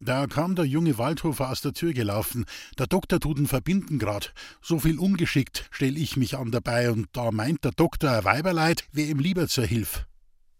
da 0.00 0.26
kam 0.26 0.54
der 0.54 0.64
junge 0.64 0.98
Waldhofer 0.98 1.50
aus 1.50 1.60
der 1.60 1.72
Tür 1.72 1.92
gelaufen. 1.92 2.44
Der 2.78 2.86
Doktor 2.86 3.20
tut 3.20 3.38
ihn 3.38 3.46
verbinden 3.46 3.98
grad. 3.98 4.32
So 4.62 4.78
viel 4.78 4.98
ungeschickt 4.98 5.68
stell 5.70 5.96
ich 5.96 6.16
mich 6.16 6.36
an 6.36 6.50
dabei, 6.50 6.90
und 6.90 7.08
da 7.12 7.30
meint 7.32 7.64
der 7.64 7.72
Doktor 7.72 8.12
ein 8.12 8.24
Weiberleid, 8.24 8.84
wär 8.92 9.08
ihm 9.08 9.18
lieber 9.18 9.48
zur 9.48 9.66
Hilf. 9.66 10.06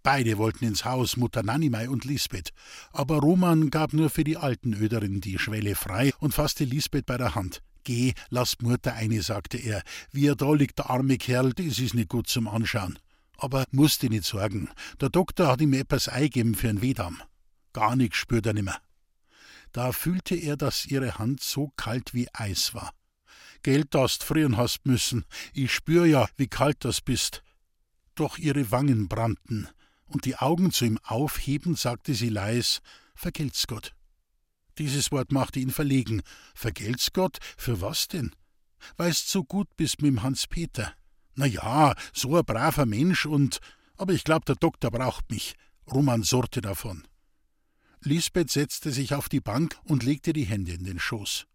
Beide 0.03 0.39
wollten 0.39 0.65
ins 0.65 0.85
Haus, 0.85 1.17
Mutter 1.17 1.43
Nanimei 1.43 1.89
und 1.89 2.05
Lisbeth. 2.05 2.51
Aber 2.93 3.19
Roman 3.19 3.71
gab 3.71 3.93
nur 3.93 4.11
für 4.11 4.25
die 4.25 4.37
alten 4.37 4.73
Öderin 4.73 5.21
die 5.21 5.39
Schwelle 5.39 5.75
frei 5.75 6.13
und 6.19 6.35
fasste 6.35 6.65
Lisbeth 6.65 7.07
bei 7.07 7.17
der 7.17 7.35
Hand. 7.35 7.63
Geh, 7.85 8.15
lass 8.31 8.61
Mutter 8.61 8.95
eine, 8.95 9.23
sagte 9.23 9.59
er. 9.59 9.83
Wie 10.13 10.27
er 10.27 10.37
da 10.37 10.53
liegt, 10.53 10.79
der 10.79 10.91
arme 10.91 11.19
Kerl, 11.19 11.53
das 11.53 11.79
ist 11.79 11.95
nicht 11.95 12.09
gut 12.09 12.29
zum 12.29 12.49
Anschauen. 12.49 12.99
Aber 13.37 13.65
musste 13.71 14.09
nicht 14.09 14.25
sorgen. 14.25 14.71
Der 15.01 15.09
Doktor 15.09 15.49
hat 15.49 15.61
ihm 15.61 15.73
etwas 15.73 16.09
eingeben 16.09 16.55
für 16.55 16.69
einen 16.69 16.83
Wedam. 16.83 17.21
Gar 17.73 17.97
nix 17.97 18.17
spürt 18.17 18.47
er 18.47 18.55
nimmer. 18.55 18.77
Da 19.77 19.93
fühlte 19.93 20.35
er, 20.35 20.57
dass 20.57 20.87
ihre 20.87 21.19
Hand 21.19 21.43
so 21.43 21.71
kalt 21.77 22.15
wie 22.15 22.29
Eis 22.33 22.73
war. 22.73 22.95
Geld 23.63 23.95
hast 23.95 24.25
frieren 24.25 24.57
hast 24.57 24.87
müssen, 24.87 25.27
ich 25.53 25.71
spür 25.71 26.07
ja, 26.07 26.31
wie 26.39 26.47
kalt 26.47 26.83
das 26.83 27.03
bist. 27.03 27.43
Doch 28.15 28.39
ihre 28.39 28.71
Wangen 28.71 29.07
brannten, 29.07 29.69
und 30.07 30.25
die 30.25 30.37
Augen 30.37 30.73
zu 30.73 30.87
ihm 30.87 30.99
aufhebend 31.05 31.79
sagte 31.79 32.15
sie 32.15 32.31
leis, 32.31 32.81
Vergelt's 33.15 33.67
Gott. 33.67 33.95
Dieses 34.79 35.13
Wort 35.13 35.31
machte 35.31 35.61
ihn 35.61 35.71
verlegen. 35.71 36.23
Vergelt's 36.55 37.13
Gott? 37.13 37.37
Für 37.59 37.83
was 37.83 38.09
denn? 38.09 38.35
Weil's 38.97 39.31
so 39.31 39.45
gut 39.45 39.69
bist 39.77 40.01
mit 40.01 40.09
dem 40.09 40.23
Hans-Peter. 40.23 40.95
Na 41.35 41.45
ja, 41.45 41.95
so 42.15 42.35
ein 42.35 42.47
braver 42.47 42.87
Mensch 42.87 43.27
und. 43.27 43.59
Aber 43.99 44.15
ich 44.15 44.25
glaub, 44.25 44.47
der 44.47 44.57
Doktor 44.57 44.91
braucht 44.91 45.31
mich. 45.31 45.55
Roman 45.87 46.23
surrte 46.23 46.63
davon. 46.63 47.07
Lisbeth 48.03 48.51
setzte 48.51 48.93
sich 48.93 49.15
auf 49.15 49.29
die 49.29 49.41
Bank 49.41 49.77
und 49.85 50.03
legte 50.03 50.33
die 50.33 50.45
Hände 50.45 50.73
in 50.73 50.85
den 50.85 50.99
Schoß. 50.99 51.47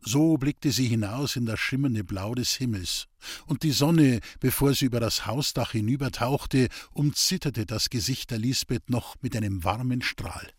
So 0.00 0.36
blickte 0.36 0.70
sie 0.70 0.86
hinaus 0.86 1.34
in 1.36 1.46
das 1.46 1.58
schimmernde 1.58 2.04
Blau 2.04 2.34
des 2.34 2.54
Himmels, 2.54 3.08
und 3.46 3.64
die 3.64 3.72
Sonne, 3.72 4.20
bevor 4.38 4.72
sie 4.72 4.84
über 4.84 5.00
das 5.00 5.26
Hausdach 5.26 5.72
hinübertauchte, 5.72 6.68
umzitterte 6.92 7.66
das 7.66 7.90
Gesicht 7.90 8.30
der 8.30 8.38
Lisbeth 8.38 8.88
noch 8.88 9.16
mit 9.20 9.34
einem 9.34 9.64
warmen 9.64 10.02
Strahl. 10.02 10.52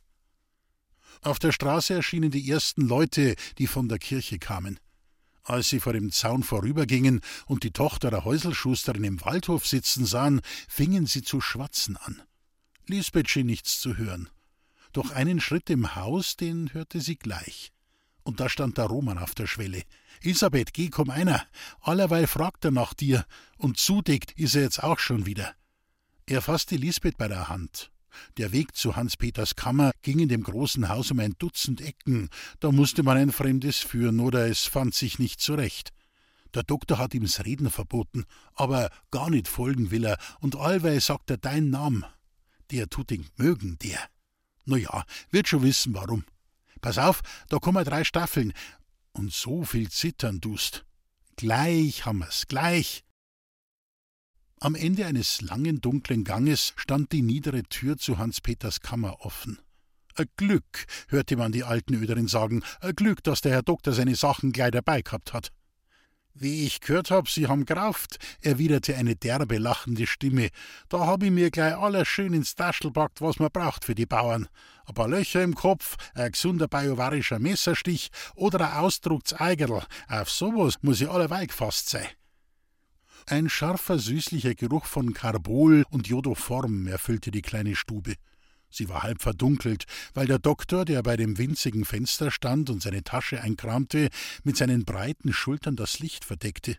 Auf 1.21 1.39
der 1.39 1.51
Straße 1.51 1.93
erschienen 1.93 2.31
die 2.31 2.49
ersten 2.49 2.81
Leute, 2.81 3.35
die 3.57 3.67
von 3.67 3.87
der 3.87 3.99
Kirche 3.99 4.37
kamen. 4.37 4.79
Als 5.43 5.69
sie 5.69 5.79
vor 5.79 5.93
dem 5.93 6.11
Zaun 6.11 6.43
vorübergingen 6.43 7.21
und 7.45 7.63
die 7.63 7.71
Tochter 7.71 8.11
der 8.11 8.25
Häuselschusterin 8.25 9.05
im 9.05 9.21
Waldhof 9.21 9.65
sitzen 9.65 10.05
sahen, 10.05 10.41
fingen 10.67 11.05
sie 11.05 11.21
zu 11.21 11.39
schwatzen 11.39 11.95
an. 11.95 12.21
Lisbeth 12.85 13.29
schien 13.29 13.45
nichts 13.45 13.79
zu 13.79 13.95
hören. 13.95 14.29
Doch 14.97 15.11
einen 15.11 15.39
Schritt 15.39 15.69
im 15.69 15.95
Haus, 15.95 16.37
den 16.37 16.73
hörte 16.73 17.01
sie 17.01 17.17
gleich. 17.17 17.71
Und 18.23 18.39
da 18.39 18.49
stand 18.49 18.79
der 18.79 18.85
Roman 18.85 19.19
auf 19.19 19.35
der 19.35 19.45
Schwelle. 19.45 19.83
Elisabeth, 20.23 20.73
geh, 20.73 20.89
komm 20.89 21.11
einer. 21.11 21.45
Allerweil 21.81 22.25
fragt 22.25 22.65
er 22.65 22.71
nach 22.71 22.95
dir, 22.95 23.23
und 23.57 23.77
zudeckt 23.77 24.31
ist 24.31 24.55
er 24.55 24.63
jetzt 24.63 24.81
auch 24.81 24.97
schon 24.97 25.27
wieder. 25.27 25.53
Er 26.25 26.41
fasste 26.41 26.77
Lisbeth 26.77 27.15
bei 27.15 27.27
der 27.27 27.47
Hand. 27.47 27.91
Der 28.37 28.51
Weg 28.51 28.75
zu 28.75 28.95
Hans-Peters 28.95 29.55
Kammer 29.55 29.91
ging 30.01 30.17
in 30.17 30.29
dem 30.29 30.41
großen 30.41 30.89
Haus 30.89 31.11
um 31.11 31.19
ein 31.19 31.35
Dutzend 31.37 31.79
Ecken. 31.79 32.31
Da 32.59 32.71
musste 32.71 33.03
man 33.03 33.17
ein 33.17 33.31
Fremdes 33.31 33.77
führen, 33.77 34.19
oder 34.19 34.47
es 34.47 34.65
fand 34.65 34.95
sich 34.95 35.19
nicht 35.19 35.39
zurecht. 35.41 35.91
Der 36.55 36.63
Doktor 36.63 36.97
hat 36.97 37.13
ihm's 37.13 37.45
Reden 37.45 37.69
verboten, 37.69 38.25
aber 38.55 38.89
gar 39.11 39.29
nicht 39.29 39.47
folgen 39.47 39.91
will 39.91 40.05
er, 40.05 40.17
und 40.39 40.55
allweil 40.55 40.99
sagt 41.01 41.29
er 41.29 41.37
dein 41.37 41.69
Namen. 41.69 42.03
Der 42.71 42.89
tut 42.89 43.11
ihn 43.11 43.27
mögen, 43.35 43.77
der. 43.77 43.99
Na 44.67 44.75
ja, 44.75 45.05
wird 45.31 45.47
schon 45.47 45.63
wissen, 45.63 45.93
warum. 45.93 46.25
Pass 46.81 46.97
auf, 46.97 47.21
da 47.47 47.57
kommen 47.57 47.83
drei 47.85 48.03
Staffeln. 48.03 48.53
Und 49.13 49.33
so 49.33 49.63
viel 49.63 49.89
zittern 49.89 50.41
tust. 50.41 50.85
Gleich 51.37 52.05
haben 52.05 52.19
wir's, 52.19 52.47
gleich. 52.47 53.05
Am 54.59 54.75
Ende 54.75 55.05
eines 55.05 55.41
langen 55.41 55.79
dunklen 55.79 56.23
Ganges 56.25 56.73
stand 56.75 57.13
die 57.13 57.21
niedere 57.21 57.63
Tür 57.63 57.97
zu 57.97 58.17
Hans 58.17 58.41
Peters 58.41 58.81
Kammer 58.81 59.21
offen. 59.21 59.59
Ein 60.15 60.27
Glück, 60.35 60.85
hörte 61.07 61.37
man 61.37 61.51
die 61.51 61.63
alten 61.63 61.93
Öderin 61.93 62.27
sagen, 62.27 62.61
ein 62.81 62.95
Glück, 62.95 63.23
dass 63.23 63.41
der 63.41 63.53
Herr 63.53 63.63
Doktor 63.63 63.93
seine 63.93 64.15
Sachen 64.15 64.51
gleich 64.51 64.71
dabei 64.71 65.01
gehabt 65.01 65.31
hat. 65.33 65.51
Wie 66.39 66.67
ich 66.67 66.81
gehört 66.81 67.09
hab, 67.09 67.27
Sie 67.29 67.47
haben 67.47 67.65
Kraft, 67.65 68.19
erwiderte 68.41 68.95
eine 68.95 69.15
derbe, 69.15 69.57
lachende 69.57 70.05
Stimme. 70.05 70.49
Da 70.87 70.99
hab 71.07 71.23
ich 71.23 71.31
mir 71.31 71.49
gleich 71.49 71.75
alles 71.75 72.07
schön 72.07 72.33
ins 72.33 72.53
Taschel 72.53 72.91
packt, 72.91 73.21
was 73.21 73.39
man 73.39 73.49
braucht 73.51 73.85
für 73.85 73.95
die 73.95 74.05
Bauern. 74.05 74.47
Ein 74.85 74.93
paar 74.93 75.07
Löcher 75.07 75.41
im 75.41 75.55
Kopf, 75.55 75.97
ein 76.13 76.31
gesunder 76.31 76.67
bajuwarischer 76.67 77.39
Messerstich 77.39 78.11
oder 78.35 78.61
ein 78.61 78.77
ausdruckts 78.77 79.33
Eigerl. 79.39 79.83
Auf 80.07 80.29
sowas 80.29 80.75
muss 80.81 81.01
ich 81.01 81.09
alleweil 81.09 81.47
gefasst 81.47 81.89
sein. 81.89 82.07
Ein 83.25 83.49
scharfer, 83.49 83.97
süßlicher 83.97 84.53
Geruch 84.53 84.85
von 84.85 85.13
Karbol 85.13 85.85
und 85.89 86.07
Jodoform 86.07 86.87
erfüllte 86.87 87.31
die 87.31 87.41
kleine 87.41 87.75
Stube. 87.75 88.13
Sie 88.69 88.89
war 88.89 89.03
halb 89.03 89.21
verdunkelt, 89.21 89.85
weil 90.13 90.27
der 90.27 90.39
Doktor, 90.39 90.85
der 90.85 91.03
bei 91.03 91.17
dem 91.17 91.37
winzigen 91.37 91.85
Fenster 91.85 92.31
stand 92.31 92.69
und 92.69 92.81
seine 92.81 93.03
Tasche 93.03 93.41
einkramte, 93.41 94.09
mit 94.43 94.57
seinen 94.57 94.85
breiten 94.85 95.33
Schultern 95.33 95.75
das 95.75 95.99
Licht 95.99 96.25
verdeckte. 96.25 96.77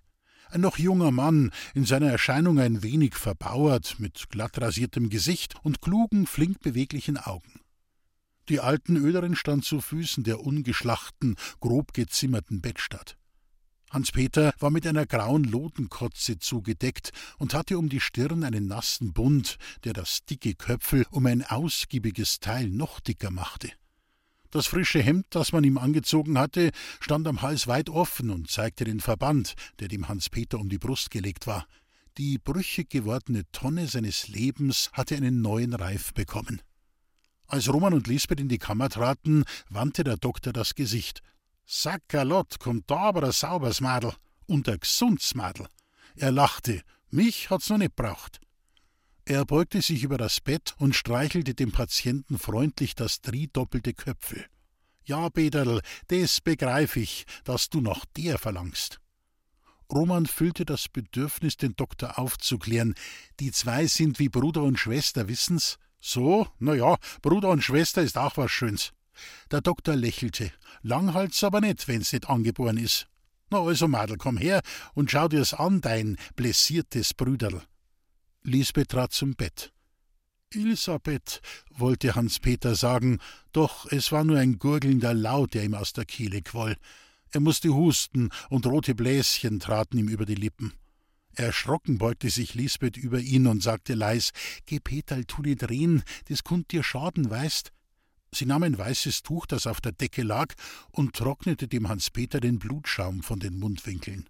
Ein 0.51 0.63
noch 0.63 0.79
junger 0.79 1.11
Mann, 1.11 1.51
in 1.75 1.85
seiner 1.85 2.11
Erscheinung 2.11 2.59
ein 2.59 2.83
wenig 2.83 3.17
verbauert, 3.17 3.97
mit 3.99 4.31
glatt 4.31 4.59
rasiertem 4.61 5.11
Gesicht 5.11 5.55
und 5.63 5.83
klugen, 5.83 6.27
flink 6.27 6.61
beweglichen 6.61 7.19
Augen. 7.19 7.61
Die 8.49 8.61
alten 8.61 8.97
Öderin 8.97 9.37
stand 9.37 9.67
zu 9.67 9.83
Füßen 9.83 10.25
der 10.25 10.41
ungeschlachten, 10.41 11.37
grob 11.61 11.93
gezimmerten 11.93 12.63
Bettstatt. 12.63 13.18
Hans-Peter 13.91 14.53
war 14.59 14.71
mit 14.71 14.87
einer 14.87 15.07
grauen 15.07 15.45
Lodenkotze 15.45 16.39
zugedeckt 16.39 17.11
und 17.39 17.55
hatte 17.55 17.79
um 17.79 17.89
die 17.89 18.01
Stirn 18.01 18.45
einen 18.45 18.67
nassen 18.67 19.13
Bund, 19.13 19.57
der 19.85 19.95
das 19.95 20.25
dicke 20.25 20.55
Köpfel 20.55 21.07
um 21.11 21.27
ein 21.27 21.43
ausgiebiges 21.43 22.41
Teil 22.41 22.69
noch 22.69 23.01
dicker 23.01 23.31
machte. 23.31 23.71
Das 24.51 24.67
frische 24.67 25.03
Hemd, 25.03 25.27
das 25.31 25.53
man 25.53 25.65
ihm 25.65 25.77
angezogen 25.77 26.39
hatte, 26.39 26.71
stand 27.01 27.27
am 27.27 27.43
Hals 27.43 27.67
weit 27.67 27.91
offen 27.91 28.31
und 28.31 28.51
zeigte 28.51 28.85
den 28.85 29.01
Verband, 29.01 29.55
der 29.79 29.89
dem 29.89 30.09
Hans-Peter 30.09 30.59
um 30.59 30.69
die 30.69 30.79
Brust 30.79 31.11
gelegt 31.11 31.47
war. 31.47 31.67
Die 32.17 32.39
brüchig 32.39 32.91
gewordene 32.91 33.45
Tonne 33.53 33.87
seines 33.87 34.29
Lebens 34.29 34.91
hatte 34.93 35.17
einen 35.17 35.43
neuen 35.43 35.75
Reif 35.75 36.15
bekommen. 36.15 36.63
Als 37.47 37.73
Roman 37.73 37.95
und 37.95 38.07
Lisbeth 38.07 38.41
in 38.41 38.49
die 38.49 38.59
Kammer 38.59 38.89
traten, 38.89 39.45
wandte 39.71 40.05
der 40.05 40.17
Doktor 40.17 40.53
das 40.53 40.75
Gesicht 40.75 41.23
Sackerlott, 41.71 42.61
kommt 42.61 42.91
da 42.91 42.97
aber 42.97 43.25
ein 43.25 43.33
sauberes 43.33 43.83
Madel 43.83 44.15
und 44.47 44.71
ein 44.71 44.81
gesundes 44.81 45.35
Madel. 45.35 45.69
Er 46.17 46.33
lachte, 46.33 46.83
mich 47.11 47.51
hat's 47.51 47.69
noch 47.69 47.77
nicht 47.77 47.95
braucht. 47.95 48.41
Er 49.27 49.45
beugte 49.45 49.83
sich 49.83 50.03
über 50.03 50.17
das 50.17 50.41
Bett 50.41 50.75
und 50.79 50.97
streichelte 50.97 51.53
dem 51.53 51.71
Patienten 51.71 52.39
freundlich 52.39 52.95
das 52.95 53.21
dridoppelte 53.21 53.93
Köpfel. 53.93 54.47
Ja, 55.05 55.29
Peterl, 55.29 55.83
des 56.09 56.41
begreif 56.41 56.97
ich, 56.97 57.27
dass 57.45 57.69
du 57.69 57.83
nach 57.83 58.07
der 58.17 58.39
verlangst. 58.39 58.99
Roman 59.93 60.25
fühlte 60.25 60.65
das 60.65 60.89
Bedürfnis, 60.89 61.59
den 61.59 61.77
Doktor 61.77 62.19
aufzuklären. 62.19 62.95
Die 63.41 63.53
zwei 63.53 63.87
sind 63.87 64.19
wie 64.19 64.31
Bruder 64.31 64.63
und 64.63 64.79
Schwester, 64.79 65.29
wissen's? 65.29 65.79
So, 66.01 66.47
na 66.59 66.73
ja, 66.75 66.97
Bruder 67.21 67.51
und 67.51 67.63
Schwester 67.63 68.03
ist 68.03 68.17
auch 68.17 68.39
was 68.39 68.51
Schöns. 68.51 68.95
Der 69.51 69.61
Doktor 69.61 69.97
lächelte. 69.97 70.53
Lang 70.83 71.15
halt's 71.15 71.43
aber 71.45 71.61
nicht, 71.61 71.89
wenn's 71.89 72.13
nicht 72.13 72.29
angeboren 72.29 72.77
is. 72.77 73.07
Na 73.51 73.61
also, 73.61 73.89
Madel, 73.89 74.17
komm 74.17 74.37
her 74.37 74.61
und 74.95 75.11
schau 75.11 75.29
dir's 75.29 75.55
an, 75.55 75.81
dein 75.81 76.17
blessiertes 76.37 77.15
Brüderl. 77.15 77.63
Lisbeth 78.43 78.91
trat 78.91 79.13
zum 79.13 79.35
Bett. 79.35 79.73
Elisabeth, 80.55 81.41
wollte 81.71 82.15
Hans-Peter 82.15 82.75
sagen, 82.75 83.19
doch 83.53 83.91
es 83.91 84.13
war 84.13 84.25
nur 84.25 84.39
ein 84.39 84.59
gurgelnder 84.59 85.13
Laut, 85.13 85.55
der 85.55 85.65
ihm 85.65 85.75
aus 85.75 85.93
der 85.93 86.07
Kehle 86.07 86.41
quoll. 86.43 86.77
Er 87.31 87.41
musste 87.41 87.69
husten, 87.69 88.31
und 88.49 88.67
rote 88.67 88.95
Bläschen 88.95 89.61
traten 89.61 89.99
ihm 89.99 90.09
über 90.09 90.25
die 90.25 90.35
Lippen. 90.35 90.73
Erschrocken 91.35 91.99
beugte 91.99 92.31
sich 92.31 92.55
Lisbeth 92.55 92.97
über 92.97 93.21
ihn 93.21 93.47
und 93.47 93.63
sagte 93.63 93.95
leis: 93.95 94.33
Geh, 94.67 94.81
Peterl, 94.81 95.25
tu 95.25 95.43
nicht 95.43 95.69
reden, 95.69 96.03
das 96.29 96.43
kunnt 96.43 96.73
dir 96.73 96.83
schaden, 96.83 97.31
weißt? 97.31 97.73
Sie 98.33 98.47
nahm 98.47 98.63
ein 98.63 98.79
weißes 98.79 99.23
Tuch, 99.23 99.47
das 99.47 99.67
auf 99.67 99.81
der 99.81 99.93
Decke 99.93 100.23
lag, 100.23 100.55
und 100.91 101.17
trocknete 101.17 101.69
dem 101.69 101.89
Hans-Peter 101.89 102.41
den 102.41 102.59
Blutschaum 102.59 103.23
von 103.23 103.41
den 103.41 103.59
Mundwinkeln. 103.59 104.29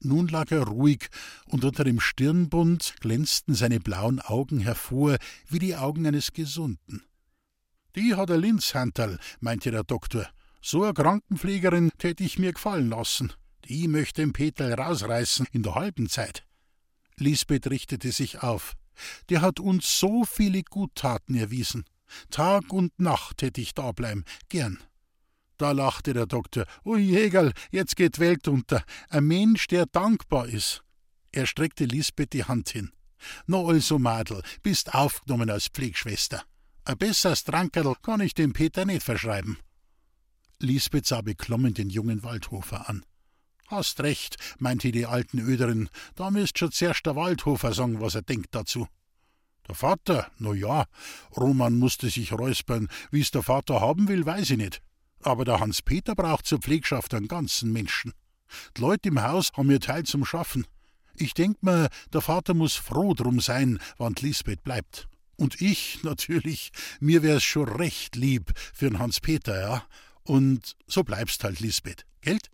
Nun 0.00 0.28
lag 0.28 0.50
er 0.50 0.62
ruhig, 0.62 1.08
und 1.46 1.64
unter 1.64 1.84
dem 1.84 2.00
Stirnbund 2.00 2.94
glänzten 3.00 3.54
seine 3.54 3.80
blauen 3.80 4.20
Augen 4.20 4.60
hervor 4.60 5.18
wie 5.48 5.58
die 5.58 5.76
Augen 5.76 6.06
eines 6.06 6.32
Gesunden. 6.32 7.02
Die 7.96 8.14
hat 8.14 8.30
er 8.30 8.38
Linzhanterl, 8.38 9.18
meinte 9.40 9.70
der 9.70 9.82
Doktor. 9.82 10.28
So 10.60 10.84
eine 10.84 10.94
Krankenpflegerin 10.94 11.90
täte 11.98 12.22
ich 12.22 12.38
mir 12.38 12.52
gefallen 12.52 12.90
lassen. 12.90 13.32
Die 13.68 13.88
möchte 13.88 14.22
den 14.22 14.32
Peter 14.32 14.72
rausreißen 14.72 15.46
in 15.52 15.62
der 15.62 15.74
halben 15.74 16.08
Zeit. 16.08 16.44
Lisbeth 17.16 17.68
richtete 17.68 18.12
sich 18.12 18.42
auf. 18.42 18.74
Der 19.30 19.40
hat 19.40 19.60
uns 19.60 19.98
so 19.98 20.24
viele 20.24 20.62
Guttaten 20.62 21.34
erwiesen. 21.34 21.84
Tag 22.30 22.72
und 22.72 22.98
Nacht 22.98 23.42
hätte 23.42 23.60
ich 23.60 23.74
da 23.74 23.92
bleiben, 23.92 24.24
gern. 24.48 24.78
Da 25.58 25.72
lachte 25.72 26.12
der 26.12 26.26
Doktor. 26.26 26.64
O 26.84 26.96
Jägerl, 26.96 27.52
jetzt 27.72 27.96
geht 27.96 28.20
Welt 28.20 28.46
unter. 28.46 28.84
Ein 29.10 29.24
Mensch, 29.24 29.66
der 29.66 29.86
dankbar 29.86 30.46
ist. 30.46 30.84
Er 31.32 31.46
streckte 31.46 31.84
Lisbeth 31.84 32.32
die 32.32 32.44
Hand 32.44 32.70
hin. 32.70 32.92
No 33.46 33.68
also, 33.68 33.98
Madel, 33.98 34.42
bist 34.62 34.94
aufgenommen 34.94 35.50
als 35.50 35.66
Pflegschwester. 35.66 36.44
Ein 36.84 36.98
besseres 36.98 37.44
Trankerl 37.44 37.94
kann 38.02 38.20
ich 38.20 38.34
dem 38.34 38.52
Peter 38.52 38.84
nicht 38.84 39.02
verschreiben. 39.02 39.58
Lisbeth 40.60 41.06
sah 41.06 41.20
beklommen 41.20 41.74
den 41.74 41.90
jungen 41.90 42.22
Waldhofer 42.22 42.88
an. 42.88 43.04
Hast 43.66 44.00
recht, 44.00 44.36
meinte 44.58 44.90
die 44.92 45.06
alten 45.06 45.38
Öderin, 45.38 45.90
da 46.14 46.30
müsst 46.30 46.58
schon 46.58 46.72
zuerst 46.72 47.04
der 47.04 47.16
Waldhofer 47.16 47.74
sagen, 47.74 48.00
was 48.00 48.14
er 48.14 48.22
denkt 48.22 48.54
dazu. 48.54 48.88
Der 49.68 49.74
Vater, 49.74 50.30
na 50.38 50.54
ja, 50.54 50.86
Roman 51.36 51.78
musste 51.78 52.08
sich 52.08 52.32
räuspern, 52.32 52.88
wie's 53.10 53.30
der 53.30 53.42
Vater 53.42 53.80
haben 53.80 54.08
will, 54.08 54.24
weiß 54.24 54.50
ich 54.50 54.56
nicht. 54.56 54.82
Aber 55.22 55.44
der 55.44 55.60
Hans-Peter 55.60 56.14
braucht 56.14 56.46
zur 56.46 56.60
Pflegschaft 56.60 57.12
einen 57.12 57.28
ganzen 57.28 57.72
Menschen. 57.72 58.14
Die 58.76 58.80
Leute 58.80 59.10
im 59.10 59.22
Haus 59.22 59.50
haben 59.54 59.70
ihr 59.70 59.80
Teil 59.80 60.04
zum 60.04 60.24
Schaffen. 60.24 60.66
Ich 61.14 61.34
denk 61.34 61.62
mir, 61.62 61.88
der 62.12 62.22
Vater 62.22 62.54
muss 62.54 62.76
froh 62.76 63.12
drum 63.12 63.40
sein, 63.40 63.78
wann 63.98 64.14
Lisbeth 64.14 64.62
bleibt. 64.62 65.08
Und 65.36 65.60
ich, 65.60 66.00
natürlich, 66.02 66.70
mir 67.00 67.22
wär's 67.22 67.42
schon 67.42 67.68
recht 67.68 68.16
lieb 68.16 68.52
für'n 68.74 68.98
Hans-Peter, 68.98 69.60
ja. 69.60 69.84
Und 70.22 70.76
so 70.86 71.04
bleibst 71.04 71.44
halt, 71.44 71.60
Lisbeth, 71.60 72.04
gelt? 72.20 72.50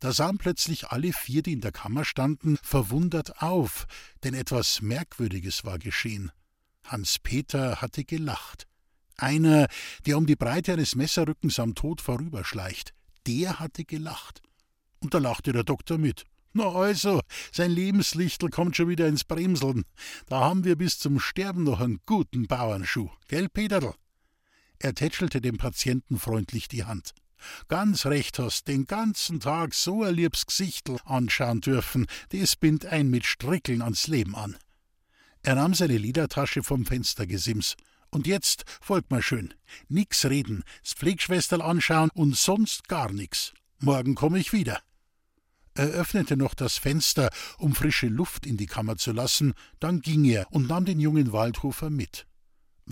Da 0.00 0.12
sahen 0.12 0.38
plötzlich 0.38 0.88
alle 0.88 1.12
vier, 1.12 1.42
die 1.42 1.52
in 1.52 1.60
der 1.60 1.72
Kammer 1.72 2.06
standen, 2.06 2.56
verwundert 2.62 3.42
auf, 3.42 3.86
denn 4.24 4.32
etwas 4.32 4.80
Merkwürdiges 4.80 5.64
war 5.64 5.78
geschehen. 5.78 6.32
Hans 6.84 7.18
Peter 7.18 7.82
hatte 7.82 8.04
gelacht. 8.04 8.66
Einer, 9.16 9.68
der 10.06 10.16
um 10.16 10.24
die 10.24 10.36
Breite 10.36 10.72
eines 10.72 10.94
Messerrückens 10.94 11.60
am 11.60 11.74
Tod 11.74 12.00
vorüberschleicht, 12.00 12.94
der 13.26 13.58
hatte 13.60 13.84
gelacht. 13.84 14.40
Und 15.00 15.12
da 15.12 15.18
lachte 15.18 15.52
der 15.52 15.64
Doktor 15.64 15.98
mit. 15.98 16.24
Na 16.54 16.64
also, 16.64 17.20
sein 17.52 17.70
Lebenslichtel 17.70 18.48
kommt 18.48 18.76
schon 18.76 18.88
wieder 18.88 19.06
ins 19.06 19.24
Bremseln. 19.24 19.84
Da 20.26 20.40
haben 20.40 20.64
wir 20.64 20.76
bis 20.76 20.98
zum 20.98 21.20
Sterben 21.20 21.62
noch 21.64 21.80
einen 21.80 22.00
guten 22.06 22.46
Bauernschuh, 22.46 23.10
gell, 23.28 23.50
Peterl? 23.50 23.94
Er 24.78 24.94
tätschelte 24.94 25.42
dem 25.42 25.58
Patienten 25.58 26.18
freundlich 26.18 26.66
die 26.68 26.84
Hand. 26.84 27.12
Ganz 27.68 28.06
recht 28.06 28.38
hast, 28.38 28.68
den 28.68 28.86
ganzen 28.86 29.40
Tag 29.40 29.74
so 29.74 30.02
ein 30.02 30.14
liebs 30.14 30.46
Gesichtel 30.46 30.98
anschauen 31.04 31.60
dürfen, 31.60 32.06
das 32.30 32.56
bindt 32.56 32.86
ein 32.86 33.08
mit 33.08 33.26
Strickeln 33.26 33.82
ans 33.82 34.06
Leben 34.06 34.34
an. 34.34 34.56
Er 35.42 35.54
nahm 35.54 35.74
seine 35.74 35.96
Liedertasche 35.96 36.62
vom 36.62 36.84
Fenstergesims. 36.84 37.76
Und 38.10 38.26
jetzt 38.26 38.64
folgt 38.80 39.10
mal 39.10 39.22
schön. 39.22 39.54
Nix 39.88 40.24
reden, 40.24 40.64
s 40.84 40.94
Pflegschwesterl 40.94 41.62
anschauen 41.62 42.10
und 42.12 42.36
sonst 42.36 42.88
gar 42.88 43.12
nix. 43.12 43.52
Morgen 43.78 44.14
komm 44.14 44.34
ich 44.34 44.52
wieder. 44.52 44.82
Er 45.74 45.86
öffnete 45.86 46.36
noch 46.36 46.54
das 46.54 46.76
Fenster, 46.76 47.30
um 47.58 47.74
frische 47.74 48.08
Luft 48.08 48.44
in 48.44 48.56
die 48.56 48.66
Kammer 48.66 48.96
zu 48.96 49.12
lassen, 49.12 49.54
dann 49.78 50.00
ging 50.00 50.24
er 50.24 50.50
und 50.50 50.68
nahm 50.68 50.84
den 50.84 50.98
jungen 50.98 51.32
Waldhofer 51.32 51.88
mit. 51.88 52.26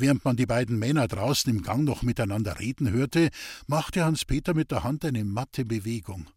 Während 0.00 0.24
man 0.24 0.36
die 0.36 0.46
beiden 0.46 0.78
Männer 0.78 1.08
draußen 1.08 1.50
im 1.50 1.62
Gang 1.62 1.82
noch 1.82 2.02
miteinander 2.02 2.60
reden 2.60 2.92
hörte, 2.92 3.30
machte 3.66 4.04
Hans-Peter 4.04 4.54
mit 4.54 4.70
der 4.70 4.84
Hand 4.84 5.04
eine 5.04 5.24
matte 5.24 5.64
Bewegung. 5.64 6.28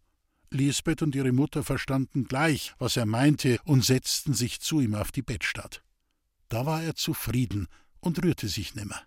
Lisbeth 0.50 1.00
und 1.00 1.14
ihre 1.14 1.30
Mutter 1.30 1.62
verstanden 1.62 2.24
gleich, 2.24 2.74
was 2.78 2.96
er 2.96 3.06
meinte, 3.06 3.60
und 3.64 3.84
setzten 3.84 4.34
sich 4.34 4.60
zu 4.60 4.80
ihm 4.80 4.96
auf 4.96 5.12
die 5.12 5.22
Bettstatt. 5.22 5.80
Da 6.48 6.66
war 6.66 6.82
er 6.82 6.96
zufrieden 6.96 7.68
und 8.00 8.20
rührte 8.24 8.48
sich 8.48 8.74
nimmer. 8.74 9.00